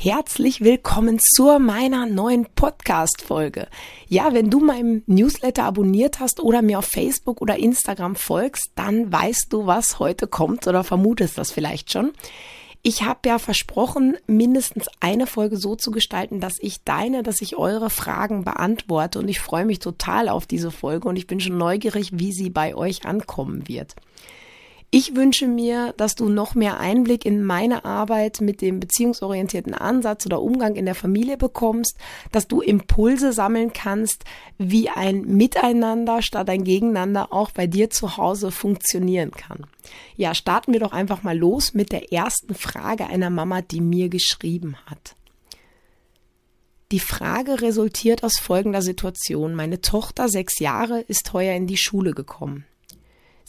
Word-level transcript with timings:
Herzlich 0.00 0.60
willkommen 0.60 1.18
zur 1.18 1.58
meiner 1.58 2.06
neuen 2.06 2.46
Podcast-Folge. 2.54 3.66
Ja, 4.06 4.32
wenn 4.32 4.48
du 4.48 4.60
meinem 4.60 5.02
Newsletter 5.06 5.64
abonniert 5.64 6.20
hast 6.20 6.38
oder 6.38 6.62
mir 6.62 6.78
auf 6.78 6.84
Facebook 6.84 7.40
oder 7.42 7.56
Instagram 7.56 8.14
folgst, 8.14 8.70
dann 8.76 9.10
weißt 9.10 9.46
du, 9.50 9.66
was 9.66 9.98
heute 9.98 10.28
kommt 10.28 10.68
oder 10.68 10.84
vermutest 10.84 11.36
das 11.36 11.50
vielleicht 11.50 11.90
schon. 11.90 12.12
Ich 12.82 13.02
habe 13.02 13.28
ja 13.28 13.40
versprochen, 13.40 14.16
mindestens 14.28 14.86
eine 15.00 15.26
Folge 15.26 15.56
so 15.56 15.74
zu 15.74 15.90
gestalten, 15.90 16.38
dass 16.38 16.58
ich 16.60 16.84
deine, 16.84 17.24
dass 17.24 17.42
ich 17.42 17.56
eure 17.56 17.90
Fragen 17.90 18.44
beantworte 18.44 19.18
und 19.18 19.26
ich 19.26 19.40
freue 19.40 19.64
mich 19.64 19.80
total 19.80 20.28
auf 20.28 20.46
diese 20.46 20.70
Folge 20.70 21.08
und 21.08 21.16
ich 21.16 21.26
bin 21.26 21.40
schon 21.40 21.58
neugierig, 21.58 22.10
wie 22.12 22.30
sie 22.30 22.50
bei 22.50 22.76
euch 22.76 23.04
ankommen 23.04 23.66
wird. 23.66 23.96
Ich 24.90 25.14
wünsche 25.14 25.46
mir, 25.48 25.92
dass 25.98 26.14
du 26.14 26.30
noch 26.30 26.54
mehr 26.54 26.80
Einblick 26.80 27.26
in 27.26 27.44
meine 27.44 27.84
Arbeit 27.84 28.40
mit 28.40 28.62
dem 28.62 28.80
beziehungsorientierten 28.80 29.74
Ansatz 29.74 30.24
oder 30.24 30.40
Umgang 30.40 30.76
in 30.76 30.86
der 30.86 30.94
Familie 30.94 31.36
bekommst, 31.36 31.98
dass 32.32 32.48
du 32.48 32.62
Impulse 32.62 33.34
sammeln 33.34 33.74
kannst, 33.74 34.24
wie 34.56 34.88
ein 34.88 35.26
Miteinander 35.26 36.22
statt 36.22 36.48
ein 36.48 36.64
Gegeneinander 36.64 37.34
auch 37.34 37.50
bei 37.50 37.66
dir 37.66 37.90
zu 37.90 38.16
Hause 38.16 38.50
funktionieren 38.50 39.30
kann. 39.30 39.66
Ja, 40.16 40.34
starten 40.34 40.72
wir 40.72 40.80
doch 40.80 40.92
einfach 40.92 41.22
mal 41.22 41.36
los 41.36 41.74
mit 41.74 41.92
der 41.92 42.10
ersten 42.10 42.54
Frage 42.54 43.08
einer 43.08 43.28
Mama, 43.28 43.60
die 43.60 43.82
mir 43.82 44.08
geschrieben 44.08 44.78
hat. 44.86 45.16
Die 46.92 47.00
Frage 47.00 47.60
resultiert 47.60 48.24
aus 48.24 48.38
folgender 48.40 48.80
Situation. 48.80 49.54
Meine 49.54 49.82
Tochter, 49.82 50.30
sechs 50.30 50.60
Jahre, 50.60 51.00
ist 51.02 51.34
heuer 51.34 51.54
in 51.54 51.66
die 51.66 51.76
Schule 51.76 52.12
gekommen. 52.12 52.64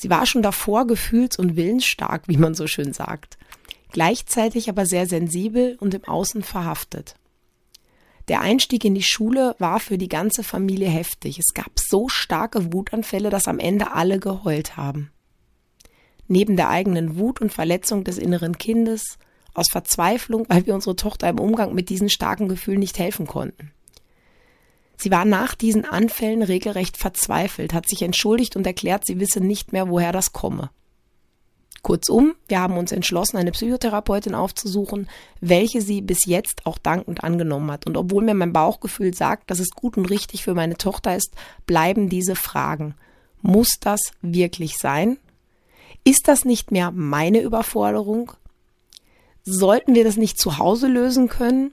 Sie 0.01 0.09
war 0.09 0.25
schon 0.25 0.41
davor 0.41 0.87
gefühls- 0.87 1.37
und 1.37 1.57
willensstark, 1.57 2.29
wie 2.29 2.37
man 2.37 2.55
so 2.55 2.67
schön 2.67 2.93
sagt, 2.93 3.37
gleichzeitig 3.91 4.69
aber 4.69 4.85
sehr 4.85 5.05
sensibel 5.05 5.75
und 5.81 5.93
im 5.93 6.05
Außen 6.05 6.41
verhaftet. 6.41 7.15
Der 8.29 8.39
Einstieg 8.39 8.85
in 8.85 8.95
die 8.95 9.03
Schule 9.03 9.57
war 9.59 9.81
für 9.81 9.97
die 9.97 10.07
ganze 10.07 10.41
Familie 10.41 10.87
heftig. 10.87 11.37
Es 11.37 11.53
gab 11.53 11.71
so 11.75 12.07
starke 12.07 12.71
Wutanfälle, 12.71 13.29
dass 13.29 13.49
am 13.49 13.59
Ende 13.59 13.91
alle 13.91 14.19
geheult 14.19 14.77
haben. 14.77 15.11
Neben 16.29 16.55
der 16.55 16.69
eigenen 16.69 17.17
Wut 17.17 17.41
und 17.41 17.51
Verletzung 17.51 18.05
des 18.05 18.17
inneren 18.17 18.57
Kindes, 18.57 19.17
aus 19.53 19.67
Verzweiflung, 19.69 20.45
weil 20.47 20.65
wir 20.65 20.75
unsere 20.75 20.95
Tochter 20.95 21.27
im 21.27 21.39
Umgang 21.39 21.73
mit 21.73 21.89
diesen 21.89 22.07
starken 22.07 22.47
Gefühlen 22.47 22.79
nicht 22.79 22.99
helfen 22.99 23.27
konnten. 23.27 23.73
Sie 25.01 25.11
war 25.11 25.23
nach 25.23 25.55
diesen 25.55 25.85
Anfällen 25.85 26.43
regelrecht 26.43 26.97
verzweifelt, 26.97 27.73
hat 27.73 27.87
sich 27.87 28.01
entschuldigt 28.01 28.57
und 28.57 28.67
erklärt, 28.67 29.05
sie 29.05 29.21
wisse 29.21 29.39
nicht 29.39 29.71
mehr, 29.71 29.89
woher 29.89 30.11
das 30.11 30.33
komme. 30.33 30.71
Kurzum, 31.81 32.35
wir 32.49 32.59
haben 32.59 32.77
uns 32.77 32.91
entschlossen, 32.91 33.37
eine 33.37 33.53
Psychotherapeutin 33.53 34.35
aufzusuchen, 34.35 35.07
welche 35.39 35.79
sie 35.79 36.01
bis 36.01 36.25
jetzt 36.25 36.65
auch 36.65 36.77
dankend 36.77 37.23
angenommen 37.23 37.71
hat. 37.71 37.87
Und 37.87 37.95
obwohl 37.95 38.25
mir 38.25 38.33
mein 38.33 38.51
Bauchgefühl 38.51 39.13
sagt, 39.13 39.49
dass 39.49 39.59
es 39.59 39.69
gut 39.69 39.95
und 39.95 40.09
richtig 40.09 40.43
für 40.43 40.53
meine 40.53 40.75
Tochter 40.75 41.15
ist, 41.15 41.33
bleiben 41.65 42.09
diese 42.09 42.35
Fragen. 42.35 42.95
Muss 43.41 43.77
das 43.79 44.01
wirklich 44.21 44.77
sein? 44.77 45.17
Ist 46.03 46.27
das 46.27 46.43
nicht 46.43 46.71
mehr 46.71 46.91
meine 46.91 47.39
Überforderung? 47.39 48.33
Sollten 49.43 49.95
wir 49.95 50.03
das 50.03 50.17
nicht 50.17 50.37
zu 50.37 50.57
Hause 50.57 50.87
lösen 50.87 51.29
können? 51.29 51.71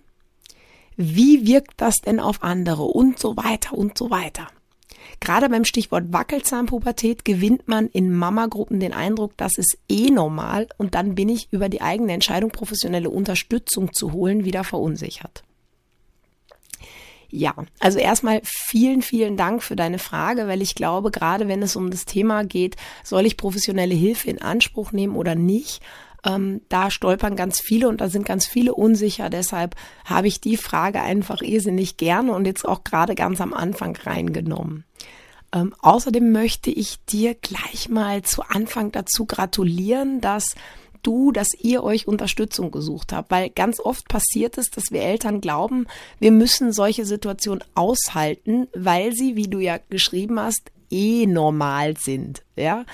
Wie 0.96 1.46
wirkt 1.46 1.80
das 1.80 1.96
denn 1.96 2.20
auf 2.20 2.42
andere 2.42 2.82
und 2.82 3.18
so 3.18 3.36
weiter 3.36 3.76
und 3.76 3.98
so 3.98 4.10
weiter. 4.10 4.48
Gerade 5.20 5.48
beim 5.48 5.64
Stichwort 5.64 6.12
Wackelzahnpubertät 6.12 7.24
gewinnt 7.24 7.68
man 7.68 7.88
in 7.88 8.12
Mamagruppen 8.12 8.80
den 8.80 8.92
Eindruck, 8.92 9.36
das 9.36 9.56
ist 9.56 9.78
eh 9.88 10.10
normal 10.10 10.68
und 10.78 10.94
dann 10.94 11.14
bin 11.14 11.28
ich 11.28 11.48
über 11.52 11.68
die 11.68 11.80
eigene 11.80 12.12
Entscheidung, 12.12 12.50
professionelle 12.50 13.10
Unterstützung 13.10 13.92
zu 13.92 14.12
holen, 14.12 14.44
wieder 14.44 14.64
verunsichert. 14.64 15.42
Ja, 17.28 17.54
also 17.80 17.98
erstmal 17.98 18.40
vielen, 18.44 19.02
vielen 19.02 19.36
Dank 19.36 19.62
für 19.62 19.74
deine 19.74 19.98
Frage, 19.98 20.46
weil 20.46 20.62
ich 20.62 20.74
glaube, 20.74 21.10
gerade 21.10 21.48
wenn 21.48 21.62
es 21.62 21.76
um 21.76 21.90
das 21.90 22.04
Thema 22.04 22.44
geht, 22.44 22.76
soll 23.02 23.26
ich 23.26 23.36
professionelle 23.36 23.94
Hilfe 23.94 24.30
in 24.30 24.40
Anspruch 24.40 24.92
nehmen 24.92 25.16
oder 25.16 25.34
nicht, 25.34 25.82
ähm, 26.26 26.60
da 26.68 26.90
stolpern 26.90 27.36
ganz 27.36 27.60
viele 27.60 27.88
und 27.88 28.00
da 28.00 28.08
sind 28.08 28.26
ganz 28.26 28.46
viele 28.46 28.74
unsicher. 28.74 29.30
Deshalb 29.30 29.76
habe 30.04 30.26
ich 30.26 30.40
die 30.40 30.56
Frage 30.56 31.00
einfach 31.00 31.40
irrsinnig 31.40 31.96
gerne 31.96 32.32
und 32.32 32.46
jetzt 32.46 32.66
auch 32.66 32.84
gerade 32.84 33.14
ganz 33.14 33.40
am 33.40 33.54
Anfang 33.54 33.96
reingenommen. 33.96 34.84
Ähm, 35.54 35.74
außerdem 35.80 36.32
möchte 36.32 36.70
ich 36.70 37.04
dir 37.04 37.34
gleich 37.34 37.88
mal 37.88 38.22
zu 38.22 38.42
Anfang 38.42 38.90
dazu 38.90 39.26
gratulieren, 39.26 40.20
dass 40.20 40.54
du, 41.02 41.30
dass 41.30 41.54
ihr 41.54 41.84
euch 41.84 42.08
Unterstützung 42.08 42.72
gesucht 42.72 43.12
habt, 43.12 43.30
weil 43.30 43.50
ganz 43.50 43.78
oft 43.78 44.08
passiert 44.08 44.58
es, 44.58 44.70
dass 44.70 44.90
wir 44.90 45.02
Eltern 45.02 45.40
glauben, 45.40 45.86
wir 46.18 46.32
müssen 46.32 46.72
solche 46.72 47.06
Situationen 47.06 47.62
aushalten, 47.76 48.66
weil 48.74 49.12
sie, 49.12 49.36
wie 49.36 49.46
du 49.46 49.60
ja 49.60 49.78
geschrieben 49.88 50.40
hast, 50.40 50.72
eh 50.90 51.26
normal 51.26 51.96
sind, 51.96 52.42
ja 52.56 52.84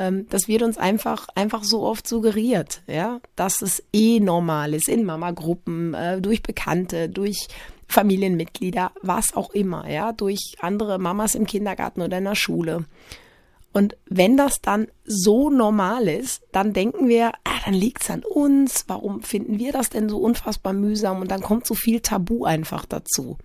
ähm, 0.00 0.26
das 0.30 0.48
wird 0.48 0.62
uns 0.62 0.78
einfach, 0.78 1.28
einfach 1.34 1.62
so 1.62 1.82
oft 1.82 2.08
suggeriert, 2.08 2.82
ja, 2.86 3.20
dass 3.36 3.60
es 3.60 3.82
eh 3.92 4.18
normal 4.18 4.72
ist 4.72 4.88
in 4.88 5.04
Mama-Gruppen, 5.04 5.92
äh, 5.92 6.20
durch 6.22 6.42
Bekannte, 6.42 7.10
durch 7.10 7.48
Familienmitglieder, 7.86 8.92
was 9.02 9.36
auch 9.36 9.50
immer, 9.50 9.88
ja, 9.90 10.12
durch 10.12 10.54
andere 10.60 10.98
Mamas 10.98 11.34
im 11.34 11.46
Kindergarten 11.46 12.00
oder 12.00 12.18
in 12.18 12.24
der 12.24 12.34
Schule. 12.34 12.86
Und 13.72 13.96
wenn 14.06 14.36
das 14.36 14.54
dann 14.62 14.88
so 15.04 15.50
normal 15.50 16.08
ist, 16.08 16.42
dann 16.50 16.72
denken 16.72 17.08
wir, 17.08 17.32
ah, 17.44 17.60
dann 17.64 17.74
liegt's 17.74 18.10
an 18.10 18.24
uns, 18.24 18.84
warum 18.88 19.22
finden 19.22 19.58
wir 19.58 19.72
das 19.72 19.90
denn 19.90 20.08
so 20.08 20.18
unfassbar 20.18 20.72
mühsam? 20.72 21.20
Und 21.20 21.30
dann 21.30 21.42
kommt 21.42 21.66
so 21.66 21.74
viel 21.74 22.00
Tabu 22.00 22.44
einfach 22.44 22.86
dazu. 22.86 23.36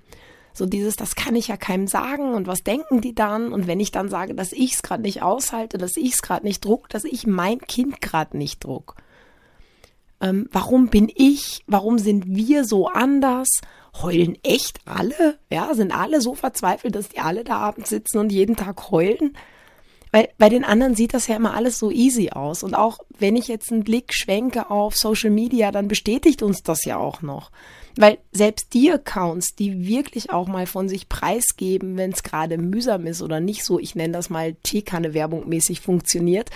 So 0.55 0.65
dieses, 0.65 0.95
das 0.95 1.15
kann 1.15 1.35
ich 1.35 1.49
ja 1.49 1.57
keinem 1.57 1.85
sagen 1.85 2.33
und 2.33 2.47
was 2.47 2.63
denken 2.63 3.01
die 3.01 3.13
dann? 3.13 3.51
Und 3.51 3.67
wenn 3.67 3.81
ich 3.81 3.91
dann 3.91 4.07
sage, 4.07 4.33
dass 4.33 4.53
ich 4.53 4.75
es 4.75 4.83
gerade 4.83 5.03
nicht 5.03 5.21
aushalte, 5.21 5.77
dass 5.77 5.97
ich 5.97 6.13
es 6.13 6.21
gerade 6.21 6.45
nicht 6.45 6.63
druck, 6.63 6.87
dass 6.87 7.03
ich 7.03 7.27
mein 7.27 7.59
Kind 7.59 8.01
gerade 8.01 8.37
nicht 8.37 8.63
druck. 8.63 8.95
Ähm, 10.21 10.47
warum 10.53 10.87
bin 10.87 11.11
ich? 11.13 11.61
Warum 11.67 11.99
sind 11.99 12.23
wir 12.25 12.63
so 12.63 12.87
anders? 12.87 13.49
Heulen 14.01 14.37
echt 14.43 14.79
alle? 14.85 15.37
Ja, 15.51 15.73
sind 15.73 15.91
alle 15.91 16.21
so 16.21 16.35
verzweifelt, 16.35 16.95
dass 16.95 17.09
die 17.09 17.19
alle 17.19 17.43
da 17.43 17.57
abends 17.57 17.89
sitzen 17.89 18.19
und 18.19 18.31
jeden 18.31 18.55
Tag 18.55 18.91
heulen? 18.91 19.35
Weil 20.11 20.29
bei 20.37 20.47
den 20.47 20.63
anderen 20.63 20.95
sieht 20.95 21.13
das 21.13 21.27
ja 21.27 21.35
immer 21.35 21.53
alles 21.53 21.77
so 21.77 21.91
easy 21.91 22.29
aus. 22.29 22.63
Und 22.63 22.75
auch 22.75 22.99
wenn 23.19 23.35
ich 23.35 23.49
jetzt 23.49 23.73
einen 23.73 23.83
Blick 23.83 24.13
schwenke 24.13 24.69
auf 24.69 24.95
Social 24.95 25.31
Media, 25.31 25.73
dann 25.73 25.89
bestätigt 25.89 26.41
uns 26.41 26.63
das 26.63 26.85
ja 26.85 26.95
auch 26.95 27.21
noch. 27.21 27.51
Weil 27.97 28.17
selbst 28.31 28.73
die 28.73 28.91
Accounts, 28.91 29.55
die 29.55 29.87
wirklich 29.87 30.29
auch 30.29 30.47
mal 30.47 30.67
von 30.67 30.89
sich 30.89 31.07
preisgeben, 31.07 31.97
wenn 31.97 32.11
es 32.11 32.23
gerade 32.23 32.57
mühsam 32.57 33.07
ist 33.07 33.21
oder 33.21 33.39
nicht 33.39 33.63
so, 33.63 33.79
ich 33.79 33.95
nenne 33.95 34.13
das 34.13 34.29
mal 34.29 34.55
Teekanne 34.63 35.13
Werbung 35.13 35.47
mäßig 35.47 35.79
funktioniert, 35.79 36.49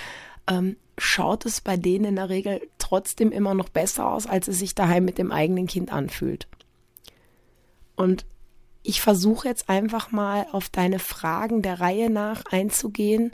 ähm, 0.47 0.75
schaut 0.97 1.45
es 1.45 1.61
bei 1.61 1.77
denen 1.77 2.05
in 2.05 2.15
der 2.17 2.29
Regel 2.29 2.61
trotzdem 2.77 3.31
immer 3.31 3.53
noch 3.53 3.69
besser 3.69 4.11
aus, 4.11 4.27
als 4.27 4.47
es 4.49 4.59
sich 4.59 4.75
daheim 4.75 5.05
mit 5.05 5.17
dem 5.17 5.31
eigenen 5.31 5.67
Kind 5.67 5.93
anfühlt. 5.93 6.47
Und 7.95 8.25
ich 8.83 9.01
versuche 9.01 9.47
jetzt 9.47 9.69
einfach 9.69 10.11
mal 10.11 10.47
auf 10.51 10.69
deine 10.69 10.99
Fragen 10.99 11.61
der 11.61 11.79
Reihe 11.79 12.09
nach 12.09 12.43
einzugehen, 12.51 13.31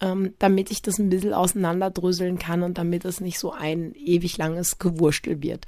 ähm, 0.00 0.34
damit 0.38 0.70
ich 0.70 0.82
das 0.82 0.98
ein 0.98 1.10
bisschen 1.10 1.32
auseinanderdröseln 1.32 2.38
kann 2.38 2.62
und 2.62 2.78
damit 2.78 3.04
es 3.04 3.20
nicht 3.20 3.38
so 3.38 3.52
ein 3.52 3.94
ewig 3.94 4.36
langes 4.36 4.78
Gewurstel 4.78 5.42
wird. 5.42 5.66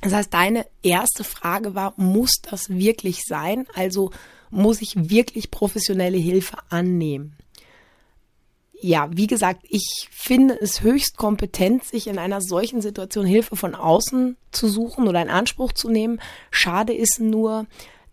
Das 0.00 0.12
heißt, 0.12 0.34
deine 0.34 0.66
erste 0.82 1.24
Frage 1.24 1.74
war, 1.74 1.94
muss 1.96 2.40
das 2.42 2.68
wirklich 2.68 3.22
sein? 3.24 3.66
Also 3.74 4.10
muss 4.50 4.82
ich 4.82 5.10
wirklich 5.10 5.50
professionelle 5.50 6.18
Hilfe 6.18 6.58
annehmen? 6.68 7.36
Ja, 8.80 9.08
wie 9.12 9.26
gesagt, 9.26 9.64
ich 9.68 10.08
finde 10.10 10.60
es 10.60 10.82
höchst 10.82 11.16
kompetent, 11.16 11.84
sich 11.84 12.06
in 12.06 12.18
einer 12.18 12.42
solchen 12.42 12.82
Situation 12.82 13.24
Hilfe 13.24 13.56
von 13.56 13.74
außen 13.74 14.36
zu 14.50 14.68
suchen 14.68 15.08
oder 15.08 15.22
in 15.22 15.30
Anspruch 15.30 15.72
zu 15.72 15.88
nehmen. 15.88 16.20
Schade 16.50 16.92
ist 16.92 17.18
nur, 17.18 17.66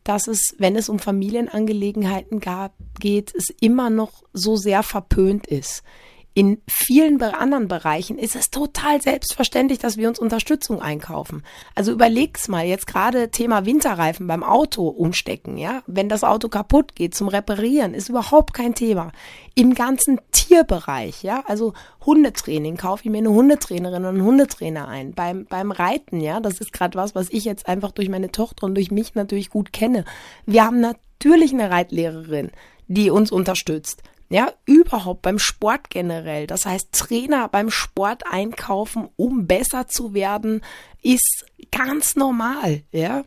dass 0.05 0.27
es, 0.27 0.55
wenn 0.57 0.77
es 0.77 0.87
um 0.87 0.99
Familienangelegenheiten 0.99 2.39
gab, 2.39 2.73
geht, 2.99 3.35
es 3.35 3.49
immer 3.59 3.89
noch 3.89 4.23
so 4.31 4.55
sehr 4.55 4.81
verpönt 4.81 5.45
ist 5.45 5.83
in 6.33 6.61
vielen 6.65 7.21
anderen 7.21 7.67
Bereichen 7.67 8.17
ist 8.17 8.37
es 8.37 8.51
total 8.51 9.01
selbstverständlich, 9.01 9.79
dass 9.79 9.97
wir 9.97 10.07
uns 10.07 10.17
Unterstützung 10.17 10.81
einkaufen. 10.81 11.43
Also 11.75 11.91
überleg's 11.91 12.47
mal, 12.47 12.65
jetzt 12.65 12.87
gerade 12.87 13.31
Thema 13.31 13.65
Winterreifen 13.65 14.27
beim 14.27 14.41
Auto 14.41 14.87
umstecken, 14.87 15.57
ja? 15.57 15.83
Wenn 15.87 16.07
das 16.07 16.23
Auto 16.23 16.47
kaputt 16.47 16.95
geht 16.95 17.15
zum 17.15 17.27
Reparieren, 17.27 17.93
ist 17.93 18.07
überhaupt 18.07 18.53
kein 18.53 18.75
Thema. 18.75 19.11
Im 19.55 19.73
ganzen 19.73 20.21
Tierbereich, 20.31 21.21
ja? 21.21 21.43
Also 21.47 21.73
Hundetraining, 22.05 22.77
kaufe 22.77 23.03
ich 23.03 23.11
mir 23.11 23.17
eine 23.17 23.31
Hundetrainerin 23.31 24.05
und 24.05 24.15
einen 24.15 24.23
Hundetrainer 24.23 24.87
ein. 24.87 25.11
Beim, 25.13 25.45
beim 25.47 25.71
Reiten, 25.71 26.21
ja? 26.21 26.39
Das 26.39 26.61
ist 26.61 26.71
gerade 26.71 26.97
was, 26.97 27.13
was 27.13 27.27
ich 27.29 27.43
jetzt 27.43 27.67
einfach 27.67 27.91
durch 27.91 28.07
meine 28.07 28.31
Tochter 28.31 28.67
und 28.67 28.75
durch 28.75 28.89
mich 28.89 29.15
natürlich 29.15 29.49
gut 29.49 29.73
kenne. 29.73 30.05
Wir 30.45 30.63
haben 30.63 30.79
natürlich 30.79 31.51
eine 31.51 31.69
Reitlehrerin, 31.69 32.51
die 32.87 33.09
uns 33.09 33.33
unterstützt. 33.33 34.01
Ja, 34.31 34.53
überhaupt 34.65 35.23
beim 35.23 35.39
Sport 35.39 35.89
generell. 35.89 36.47
Das 36.47 36.65
heißt, 36.65 36.93
Trainer 36.93 37.49
beim 37.49 37.69
Sport 37.69 38.23
einkaufen, 38.31 39.09
um 39.17 39.45
besser 39.45 39.89
zu 39.89 40.13
werden, 40.13 40.63
ist 41.01 41.43
ganz 41.69 42.15
normal. 42.15 42.83
Ja, 42.93 43.25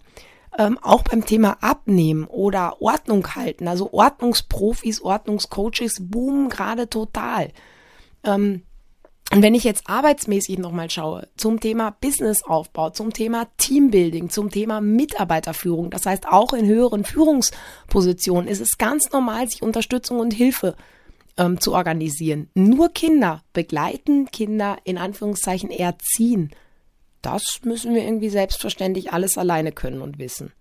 ähm, 0.57 0.79
auch 0.81 1.03
beim 1.03 1.27
Thema 1.27 1.59
Abnehmen 1.61 2.25
oder 2.25 2.81
Ordnung 2.81 3.35
halten. 3.35 3.69
Also 3.69 3.93
Ordnungsprofis, 3.93 5.03
Ordnungscoaches 5.03 5.97
boomen 6.01 6.49
gerade 6.49 6.89
total. 6.89 7.51
Ähm, 8.25 8.63
und 9.33 9.43
wenn 9.43 9.55
ich 9.55 9.65
jetzt 9.65 9.89
arbeitsmäßig 9.89 10.59
nochmal 10.59 10.91
schaue, 10.91 11.29
zum 11.37 11.59
Thema 11.59 11.91
Businessaufbau, 12.01 12.91
zum 12.91 13.13
Thema 13.13 13.49
Teambuilding, 13.57 14.31
zum 14.31 14.51
Thema 14.51 14.81
Mitarbeiterführung, 14.81 15.91
das 15.91 16.07
heißt 16.07 16.29
auch 16.29 16.53
in 16.53 16.67
höheren 16.67 17.05
Führungspositionen, 17.05 18.49
ist 18.49 18.61
es 18.61 18.79
ganz 18.79 19.11
normal, 19.13 19.49
sich 19.49 19.63
Unterstützung 19.63 20.21
und 20.21 20.33
Hilfe 20.33 20.77
ähm, 21.37 21.61
zu 21.61 21.75
organisieren. 21.75 22.49
Nur 22.55 22.91
Kinder 22.91 23.43
begleiten, 23.53 24.31
Kinder 24.31 24.77
in 24.85 24.99
Anführungszeichen 24.99 25.71
erziehen. 25.71 26.51
Das 27.23 27.43
müssen 27.65 27.95
wir 27.95 28.05
irgendwie 28.05 28.29
selbstverständlich 28.29 29.13
alles 29.13 29.39
alleine 29.39 29.73
können 29.73 30.03
und 30.03 30.19
wissen. 30.19 30.53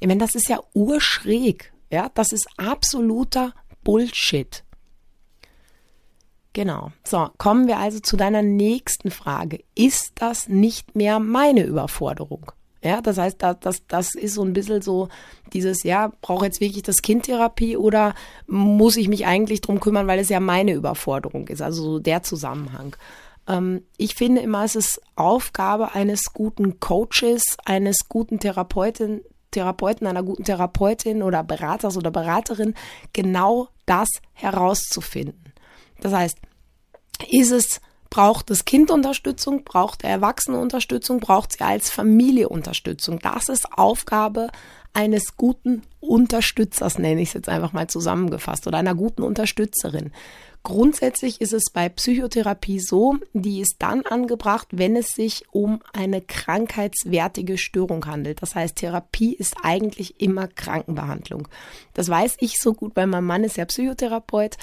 Ich 0.00 0.06
meine, 0.06 0.20
das 0.20 0.34
ist 0.34 0.48
ja 0.48 0.60
urschräg. 0.74 1.72
Ja, 1.90 2.10
das 2.14 2.32
ist 2.32 2.48
absoluter 2.56 3.52
Bullshit. 3.84 4.64
Genau. 6.52 6.92
So, 7.04 7.28
kommen 7.38 7.66
wir 7.66 7.78
also 7.78 8.00
zu 8.00 8.16
deiner 8.16 8.42
nächsten 8.42 9.10
Frage. 9.10 9.60
Ist 9.74 10.12
das 10.16 10.48
nicht 10.48 10.94
mehr 10.94 11.18
meine 11.18 11.64
Überforderung? 11.64 12.52
Ja, 12.84 13.00
das 13.00 13.16
heißt, 13.16 13.40
das, 13.40 13.56
das, 13.60 13.86
das 13.86 14.14
ist 14.14 14.34
so 14.34 14.42
ein 14.42 14.52
bisschen 14.52 14.82
so 14.82 15.08
dieses, 15.52 15.84
ja, 15.84 16.12
brauche 16.20 16.46
jetzt 16.46 16.60
wirklich 16.60 16.82
das 16.82 17.00
Kindtherapie 17.00 17.76
oder 17.76 18.14
muss 18.48 18.96
ich 18.96 19.08
mich 19.08 19.24
eigentlich 19.24 19.60
drum 19.60 19.78
kümmern, 19.78 20.08
weil 20.08 20.18
es 20.18 20.28
ja 20.28 20.40
meine 20.40 20.72
Überforderung 20.72 21.46
ist, 21.46 21.62
also 21.62 21.82
so 21.82 21.98
der 22.00 22.24
Zusammenhang. 22.24 22.96
Ähm, 23.46 23.84
ich 23.98 24.16
finde 24.16 24.40
immer, 24.40 24.64
es 24.64 24.74
ist 24.74 25.00
Aufgabe 25.14 25.94
eines 25.94 26.32
guten 26.32 26.80
Coaches, 26.80 27.56
eines 27.64 28.08
guten 28.08 28.40
Therapeuten, 28.40 29.22
Therapeuten, 29.52 30.08
einer 30.08 30.24
guten 30.24 30.42
Therapeutin 30.42 31.22
oder 31.22 31.44
Beraters 31.44 31.96
oder 31.96 32.10
Beraterin, 32.10 32.74
genau 33.12 33.68
das 33.86 34.08
herauszufinden. 34.32 35.51
Das 36.02 36.12
heißt, 36.12 36.38
ist 37.30 37.50
es 37.50 37.80
braucht 38.12 38.50
das 38.50 38.66
Kind 38.66 38.90
Unterstützung, 38.90 39.64
braucht 39.64 40.02
der 40.02 40.10
Erwachsene 40.10 40.58
Unterstützung, 40.58 41.18
braucht 41.18 41.52
sie 41.52 41.64
als 41.64 41.88
Familie 41.88 42.50
Unterstützung. 42.50 43.18
Das 43.20 43.48
ist 43.48 43.72
Aufgabe 43.72 44.48
eines 44.92 45.38
guten 45.38 45.80
Unterstützers, 45.98 46.98
nenne 46.98 47.22
ich 47.22 47.28
es 47.28 47.34
jetzt 47.34 47.48
einfach 47.48 47.72
mal 47.72 47.88
zusammengefasst, 47.88 48.66
oder 48.66 48.76
einer 48.76 48.94
guten 48.94 49.22
Unterstützerin. 49.22 50.12
Grundsätzlich 50.62 51.40
ist 51.40 51.54
es 51.54 51.70
bei 51.72 51.88
Psychotherapie 51.88 52.80
so, 52.80 53.16
die 53.32 53.60
ist 53.60 53.76
dann 53.78 54.02
angebracht, 54.02 54.68
wenn 54.72 54.94
es 54.94 55.08
sich 55.08 55.44
um 55.50 55.80
eine 55.94 56.20
krankheitswertige 56.20 57.56
Störung 57.56 58.04
handelt. 58.06 58.42
Das 58.42 58.54
heißt, 58.54 58.76
Therapie 58.76 59.34
ist 59.34 59.56
eigentlich 59.62 60.20
immer 60.20 60.48
Krankenbehandlung. 60.48 61.48
Das 61.94 62.10
weiß 62.10 62.36
ich 62.40 62.60
so 62.60 62.74
gut, 62.74 62.92
weil 62.94 63.06
mein 63.06 63.24
Mann 63.24 63.42
ist 63.42 63.56
ja 63.56 63.64
Psychotherapeut. 63.64 64.58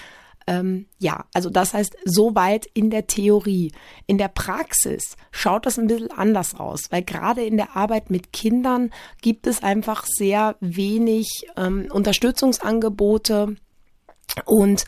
Ähm, 0.50 0.88
ja, 0.98 1.26
also 1.32 1.52
das 1.52 1.76
heißt, 1.76 1.96
soweit 2.06 2.66
in 2.74 2.90
der 2.90 3.06
Theorie. 3.06 3.72
In 4.08 4.18
der 4.18 4.30
Praxis 4.30 5.16
schaut 5.30 5.68
das 5.68 5.78
ein 5.78 5.86
bisschen 5.86 6.10
anders 6.10 6.56
aus, 6.56 6.86
weil 6.90 7.04
gerade 7.04 7.46
in 7.46 7.56
der 7.56 7.78
Arbeit 7.78 8.10
mit 8.10 8.34
Kindern 8.34 8.90
gibt 9.22 9.46
es 9.46 9.62
einfach 9.62 10.08
sehr 10.08 10.56
wenig 10.60 11.28
ähm, 11.56 11.88
Unterstützungsangebote 11.92 13.58
und 14.46 14.86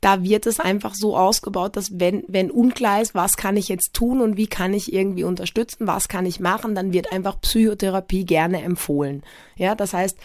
da 0.00 0.22
wird 0.22 0.46
es 0.46 0.58
einfach 0.58 0.94
so 0.94 1.16
ausgebaut, 1.18 1.76
dass 1.76 1.98
wenn, 2.00 2.24
wenn 2.26 2.50
unklar 2.50 3.02
ist, 3.02 3.14
was 3.14 3.36
kann 3.36 3.58
ich 3.58 3.68
jetzt 3.68 3.92
tun 3.92 4.22
und 4.22 4.38
wie 4.38 4.46
kann 4.46 4.72
ich 4.72 4.90
irgendwie 4.90 5.24
unterstützen, 5.24 5.86
was 5.86 6.08
kann 6.08 6.24
ich 6.24 6.40
machen, 6.40 6.74
dann 6.74 6.94
wird 6.94 7.12
einfach 7.12 7.40
Psychotherapie 7.42 8.24
gerne 8.24 8.62
empfohlen. 8.62 9.22
Ja, 9.56 9.74
das 9.74 9.92
heißt, 9.92 10.16